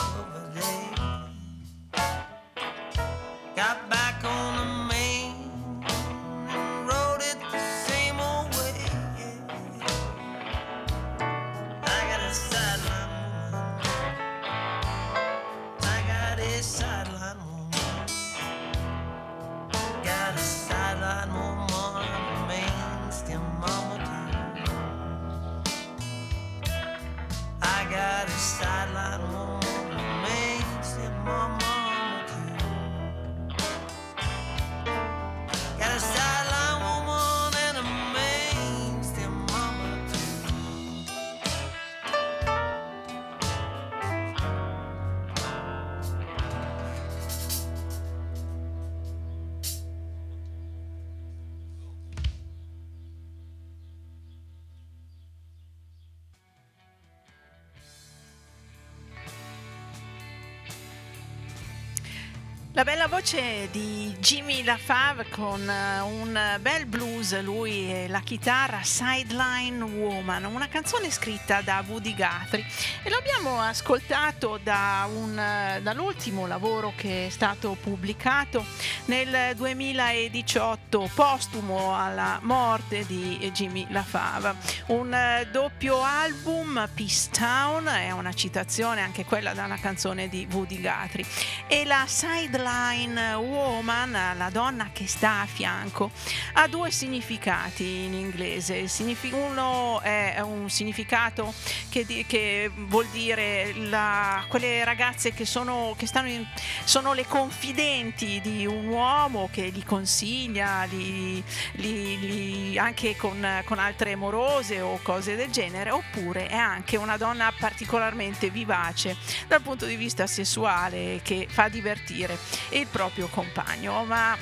La 62.79 62.85
bella 62.85 63.09
voce 63.09 63.69
di 63.73 64.15
Jimmy 64.21 64.63
LaFave 64.63 65.27
con 65.31 65.69
eh, 65.69 65.99
un 65.99 66.59
bel 66.61 66.87
blues, 66.87 67.37
lui 67.43 67.93
e 67.93 68.07
la 68.07 68.21
chitarra 68.21 68.85
Sideline 68.85 69.83
Woman, 69.83 70.45
una 70.45 70.69
canzone 70.69 71.11
scritta 71.11 71.61
da 71.61 71.83
Woody 71.85 72.15
Guthrie. 72.15 72.65
E 73.03 73.11
l'abbiamo 73.11 73.61
ascoltato 73.61 74.61
da 74.63 75.09
un, 75.13 75.37
eh, 75.37 75.81
dall'ultimo 75.83 76.47
lavoro 76.47 76.93
che 76.95 77.27
è 77.27 77.31
stato 77.31 77.77
pubblicato 77.81 78.65
nel 79.07 79.57
2018, 79.57 80.78
postumo 80.89 81.94
alla 81.94 82.39
morte 82.43 83.05
di 83.05 83.51
Jimmy 83.52 83.86
LaFave. 83.90 84.55
Un 84.86 85.12
eh, 85.12 85.47
doppio 85.52 86.02
album, 86.02 86.89
Peace 86.94 87.28
Town, 87.31 87.86
è 87.86 88.10
una 88.10 88.32
citazione 88.32 89.02
anche 89.02 89.24
quella 89.24 89.52
da 89.52 89.65
una 89.65 89.78
canzone 89.78 90.28
di 90.28 90.48
Woody 90.51 90.81
Guthrie 90.81 91.27
e 91.66 91.85
la 91.85 92.05
Sideline 92.06 93.35
Woman, 93.35 94.12
la 94.36 94.51
donna 94.51 94.89
che 94.93 95.06
sta 95.06 95.40
a 95.40 95.47
fianco, 95.47 96.10
ha 96.55 96.66
due 96.69 96.90
significati 96.90 98.05
in 98.05 98.15
inglese. 98.15 98.86
Uno 99.31 100.01
è 100.01 100.40
un 100.40 100.70
significato 100.70 101.52
che, 101.90 102.24
che 102.27 102.70
vuol 102.74 103.06
dire 103.09 103.74
la- 103.74 104.44
quelle 104.48 104.85
ragazze 104.85 105.32
che, 105.32 105.44
sono, 105.44 105.94
che 105.98 106.09
in- 106.24 106.47
sono 106.85 107.12
le 107.12 107.27
confidenti 107.27 108.40
di 108.40 108.66
un 108.66 108.86
uomo 108.86 109.48
che 109.52 109.66
li 109.66 109.85
consiglia, 109.85 110.78
li- 110.85 111.43
li- 111.73 112.19
li- 112.19 112.79
anche 112.79 113.17
con, 113.17 113.63
con 113.65 113.79
altre 113.79 114.17
morose 114.17 114.81
o 114.81 114.99
cose 115.03 115.37
del 115.37 115.51
genere, 115.51 115.91
oppure 115.91 116.47
è 116.47 116.57
anche 116.57 116.97
una 116.97 117.17
donna 117.17 117.53
particolarmente 117.59 118.51
vivace 118.51 119.17
dal 119.47 119.63
punto 119.63 119.87
di 119.87 119.97
vista 119.97 120.27
sessuale 120.27 121.21
che 121.23 121.47
fa 121.49 121.69
divertire 121.69 122.37
il 122.71 122.87
proprio 122.87 123.29
compagno, 123.29 124.05
ma 124.05 124.37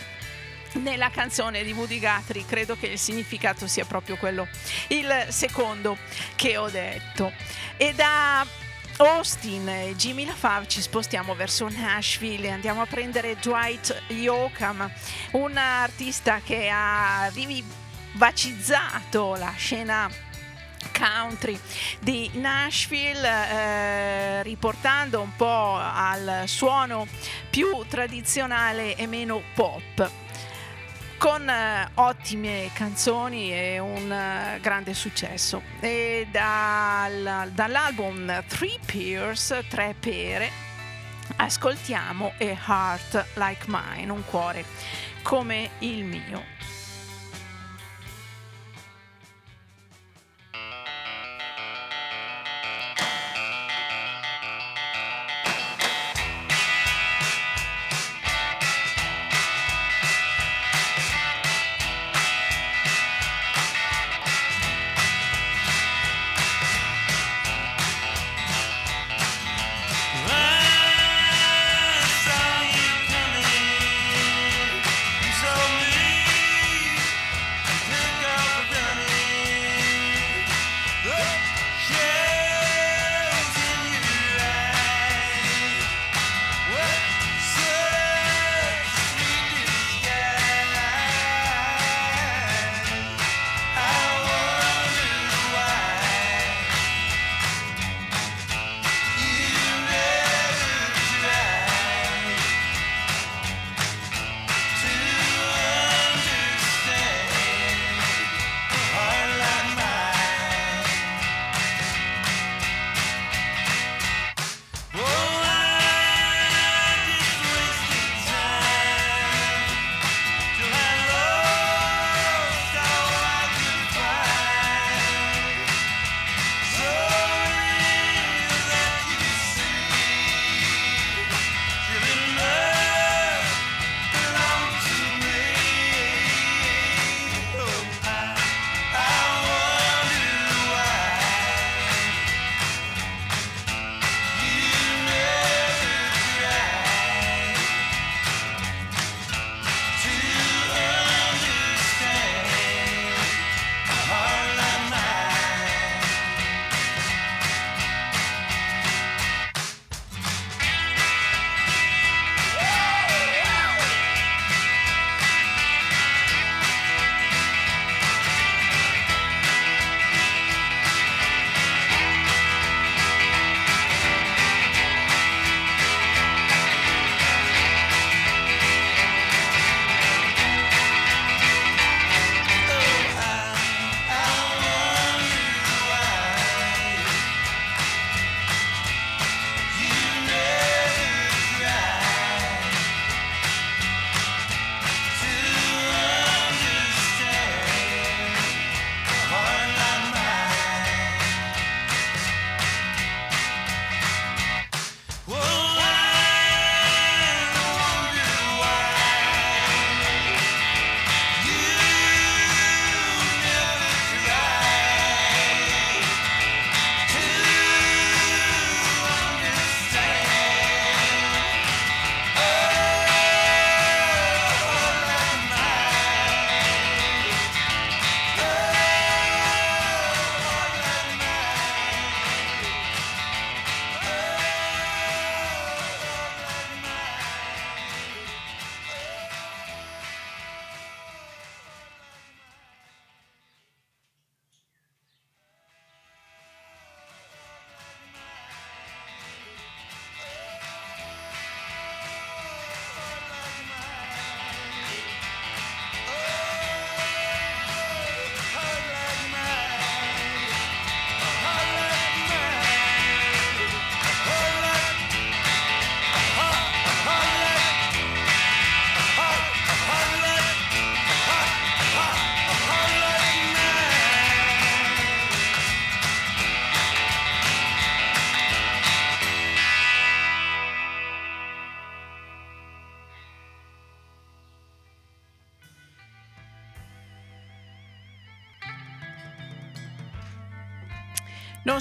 nella 0.75 1.11
canzone 1.11 1.65
di 1.65 1.73
Woody 1.73 1.99
Guthrie 1.99 2.45
credo 2.45 2.77
che 2.77 2.87
il 2.87 2.99
significato 2.99 3.67
sia 3.67 3.85
proprio 3.85 4.17
quello, 4.17 4.47
il 4.89 5.27
secondo 5.29 5.97
che 6.35 6.57
ho 6.57 6.69
detto. 6.69 7.33
E 7.77 7.95
da 7.95 8.47
Austin 8.99 9.69
e 9.69 9.95
Jimmy 9.95 10.25
LaFave 10.25 10.67
ci 10.69 10.81
spostiamo 10.81 11.35
verso 11.35 11.69
Nashville 11.69 12.47
e 12.47 12.51
andiamo 12.51 12.81
a 12.81 12.87
prendere 12.87 13.37
Dwight 13.37 14.05
Yoakam, 14.09 14.91
un 15.33 15.55
artista 15.57 16.41
che 16.43 16.71
ha 16.73 17.31
rivivacizzato 17.33 19.35
la 19.35 19.53
scena 19.55 20.11
country 20.97 21.61
di 22.01 22.31
Nashville 22.35 23.29
eh, 23.29 24.43
riportando 24.43 25.21
un 25.21 25.37
po' 25.37 25.77
al 25.79 26.45
suono 26.47 27.07
più 27.51 27.85
tradizionale 27.89 28.97
e 28.97 29.07
meno 29.07 29.43
pop 29.55 30.11
con 31.19 31.49
eh, 31.49 31.89
ottime 31.95 32.71
canzoni 32.73 33.53
e 33.53 33.79
un 33.79 34.11
eh, 34.11 34.59
grande 34.61 34.95
successo. 34.95 35.63
E 35.81 36.27
dal- 36.31 37.51
dall'album 37.53 38.45
Three 38.47 38.79
Pears 38.85 39.65
tre 39.69 39.95
pere 39.99 40.51
ascoltiamo 41.37 42.33
A 42.39 42.45
Heart 42.45 43.27
Like 43.35 43.65
Mine 43.67 44.13
un 44.13 44.25
cuore 44.25 44.65
come 45.23 45.71
il 45.81 46.05
mio 46.05 46.45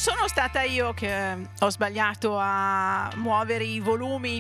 sono 0.06 0.28
stata 0.28 0.62
io 0.62 0.94
che 0.94 1.32
eh, 1.32 1.48
ho 1.62 1.70
sbagliato 1.72 2.38
a 2.38 3.10
muovere 3.16 3.64
i 3.64 3.80
volumi 3.80 4.40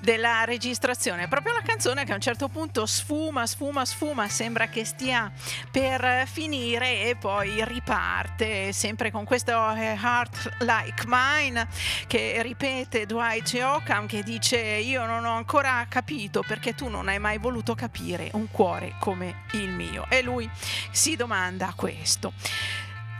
della 0.00 0.44
registrazione, 0.44 1.24
è 1.24 1.28
proprio 1.28 1.52
la 1.52 1.62
canzone 1.62 2.04
che 2.04 2.12
a 2.12 2.14
un 2.14 2.20
certo 2.20 2.46
punto 2.46 2.86
sfuma, 2.86 3.44
sfuma, 3.44 3.84
sfuma, 3.84 4.28
sembra 4.28 4.68
che 4.68 4.84
stia 4.84 5.28
per 5.68 6.28
finire 6.28 7.08
e 7.08 7.16
poi 7.16 7.64
riparte, 7.64 8.72
sempre 8.72 9.10
con 9.10 9.24
questo 9.24 9.50
eh, 9.50 9.98
Heart 10.00 10.58
Like 10.60 11.02
Mine 11.08 11.66
che 12.06 12.40
ripete 12.42 13.04
Dwight 13.04 13.52
Yoakam 13.52 14.06
che 14.06 14.22
dice 14.22 14.58
io 14.58 15.06
non 15.06 15.24
ho 15.24 15.34
ancora 15.34 15.84
capito 15.88 16.44
perché 16.46 16.76
tu 16.76 16.86
non 16.86 17.08
hai 17.08 17.18
mai 17.18 17.38
voluto 17.38 17.74
capire 17.74 18.30
un 18.34 18.48
cuore 18.48 18.94
come 19.00 19.42
il 19.54 19.70
mio 19.70 20.06
e 20.08 20.22
lui 20.22 20.48
si 20.92 21.16
domanda 21.16 21.72
questo. 21.74 22.32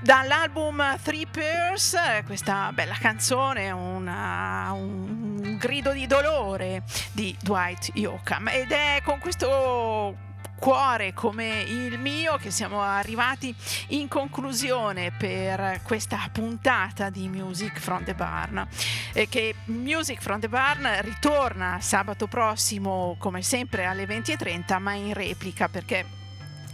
Dall'album 0.02 0.98
Three 1.02 1.26
Pairs, 1.26 1.94
questa 2.24 2.72
bella 2.72 2.96
canzone, 2.98 3.70
una, 3.70 4.72
un 4.72 5.58
grido 5.58 5.92
di 5.92 6.06
dolore 6.06 6.84
di 7.12 7.36
Dwight 7.38 7.90
Yoakam. 7.92 8.48
Ed 8.48 8.72
è 8.72 9.02
con 9.04 9.18
questo 9.18 10.16
cuore 10.58 11.12
come 11.12 11.60
il 11.60 11.98
mio 11.98 12.38
che 12.38 12.50
siamo 12.50 12.80
arrivati 12.80 13.54
in 13.88 14.08
conclusione 14.08 15.10
per 15.10 15.80
questa 15.82 16.18
puntata 16.32 17.10
di 17.10 17.28
Music 17.28 17.78
from 17.78 18.02
the 18.04 18.14
Barn. 18.14 18.66
E 19.12 19.28
che 19.28 19.54
Music 19.66 20.22
from 20.22 20.40
the 20.40 20.48
Barn 20.48 20.88
ritorna 21.02 21.78
sabato 21.82 22.26
prossimo 22.26 23.16
come 23.18 23.42
sempre 23.42 23.84
alle 23.84 24.06
20.30 24.06 24.78
ma 24.78 24.94
in 24.94 25.12
replica 25.12 25.68
perché 25.68 26.19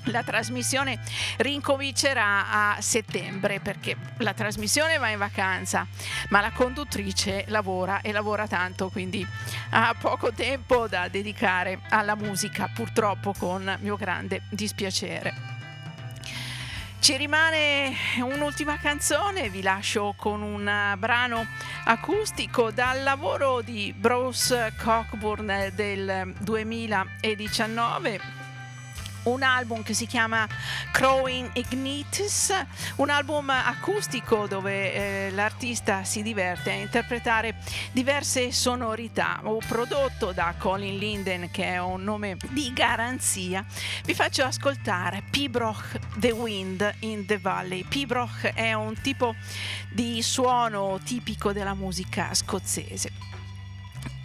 la 0.07 0.23
trasmissione 0.23 0.99
rincomincerà 1.39 2.75
a 2.75 2.81
settembre 2.81 3.61
perché 3.61 3.97
la 4.19 4.35
trasmissione 4.35 4.99
va 4.99 5.09
in 5.09 5.19
vacanza, 5.19 5.87
ma 6.29 6.41
la 6.41 6.51
conduttrice 6.53 7.45
lavora 7.49 8.01
e 8.01 8.13
lavora 8.13 8.47
tanto, 8.47 8.89
quindi 8.89 9.27
ha 9.71 9.95
poco 9.99 10.33
tempo 10.33 10.87
da 10.89 11.09
dedicare 11.09 11.81
alla 11.91 12.15
musica, 12.15 12.71
purtroppo 12.73 13.35
con 13.39 13.77
mio 13.81 13.97
grande 13.97 14.43
dispiacere. 14.51 15.55
Ci 16.99 17.17
rimane 17.17 17.95
un'ultima 18.19 18.79
canzone, 18.79 19.49
vi 19.49 19.63
lascio 19.63 20.15
con 20.17 20.43
un 20.43 20.95
brano 20.99 21.47
acustico 21.85 22.73
dal 22.73 23.05
lavoro 23.05 23.61
di 23.61 23.95
Bruce 23.97 24.73
Cockburn 24.77 25.71
del 25.75 26.35
2019 26.41 28.36
un 29.27 29.43
album 29.43 29.83
che 29.83 29.95
si 29.95 30.07
chiama 30.07 30.47
Crowing 30.93 31.51
Ignitus, 31.55 32.53
un 32.97 33.11
album 33.11 33.51
acustico 33.51 34.47
dove 34.47 34.93
eh, 34.93 35.31
l'artista 35.31 36.05
si 36.05 36.23
diverte 36.23 36.71
a 36.71 36.75
interpretare 36.75 37.57
diverse 37.93 38.53
sonorità, 38.53 39.41
prodotto 39.67 40.33
da 40.33 40.55
Colin 40.59 40.99
Linden 40.99 41.51
che 41.51 41.65
è 41.65 41.79
un 41.79 42.03
nome 42.03 42.37
di 42.51 42.73
garanzia. 42.73 43.65
Vi 44.05 44.15
faccio 44.15 44.45
ascoltare 44.45 45.25
Pibroch 45.31 45.99
The 46.17 46.31
Wind 46.31 46.95
in 47.01 47.27
the 47.27 47.39
Valley. 47.39 47.85
Pibroch 47.85 48.53
è 48.55 48.73
un 48.73 48.95
tipo 49.01 49.35
di 49.91 50.23
suono 50.23 51.01
tipico 51.03 51.53
della 51.53 51.75
musica 51.75 52.33
scozzese. 52.33 53.36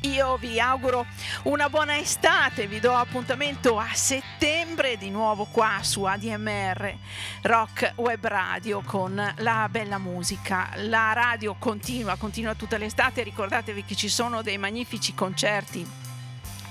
Io 0.03 0.36
vi 0.38 0.60
auguro 0.60 1.06
una 1.44 1.69
buona 1.69 1.99
estate, 1.99 2.65
vi 2.65 2.80
do 2.80 2.91
appuntamento 2.95 3.78
a 3.78 3.90
settembre 3.94 4.98
di 4.98 5.11
nuovo 5.11 5.45
qua 5.45 5.78
su 5.84 6.06
ADMR 6.06 6.95
Rock 7.44 7.94
Web 7.98 8.26
Radio 8.26 8.82
con 8.82 9.34
la 9.38 9.69
bella 9.69 9.99
musica. 9.99 10.72
La 10.78 11.14
radio 11.14 11.56
continua, 11.60 12.15
continua 12.15 12.56
tutta 12.56 12.78
l'estate, 12.78 13.22
ricordatevi 13.22 13.84
che 13.84 13.94
ci 13.94 14.10
sono 14.10 14.41
dei 14.41 14.57
magnifici 14.57 15.14
concerti 15.14 15.88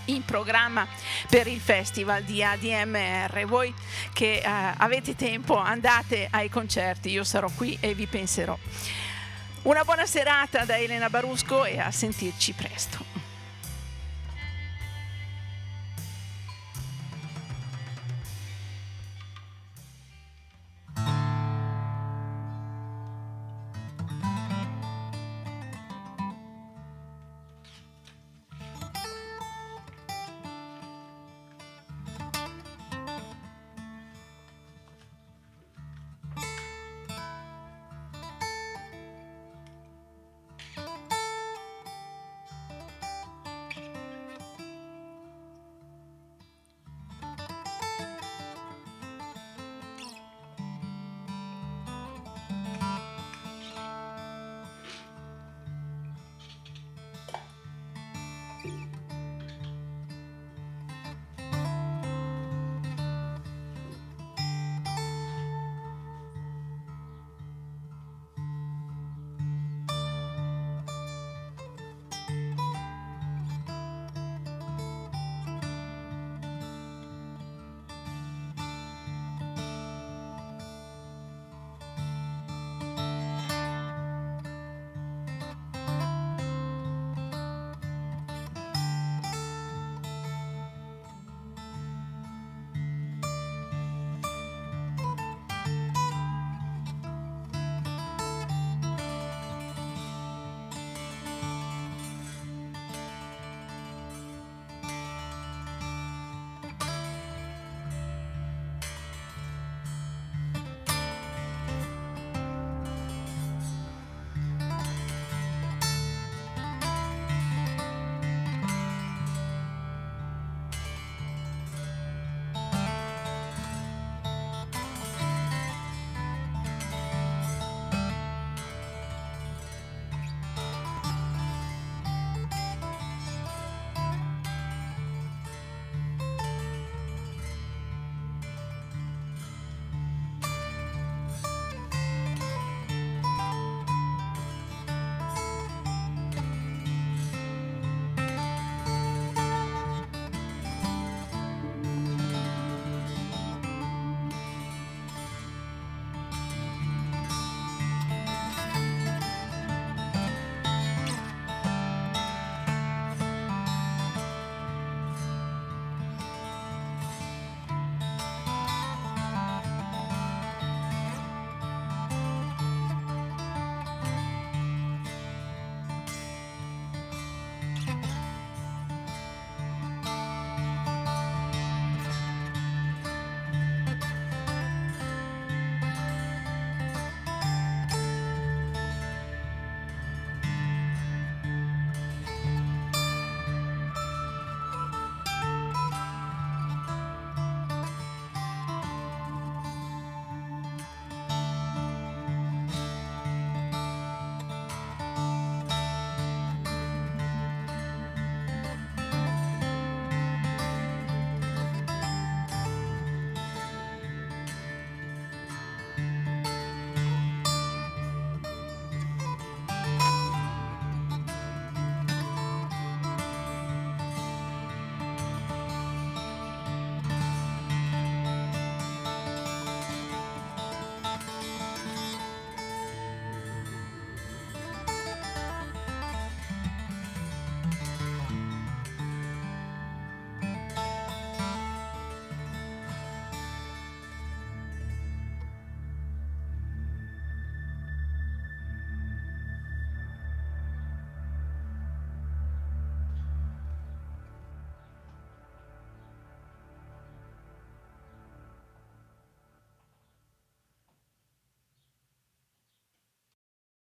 in 0.06 0.24
programma 0.24 0.84
per 1.28 1.46
il 1.46 1.60
festival 1.60 2.24
di 2.24 2.42
ADMR. 2.42 3.44
Voi 3.46 3.72
che 4.12 4.38
eh, 4.38 4.74
avete 4.76 5.14
tempo 5.14 5.56
andate 5.56 6.26
ai 6.32 6.48
concerti, 6.48 7.10
io 7.10 7.22
sarò 7.22 7.48
qui 7.54 7.78
e 7.80 7.94
vi 7.94 8.08
penserò. 8.08 8.58
Una 9.62 9.84
buona 9.84 10.06
serata 10.06 10.64
da 10.64 10.76
Elena 10.78 11.08
Barusco 11.08 11.64
e 11.64 11.78
a 11.78 11.92
sentirci 11.92 12.54
presto. 12.54 13.09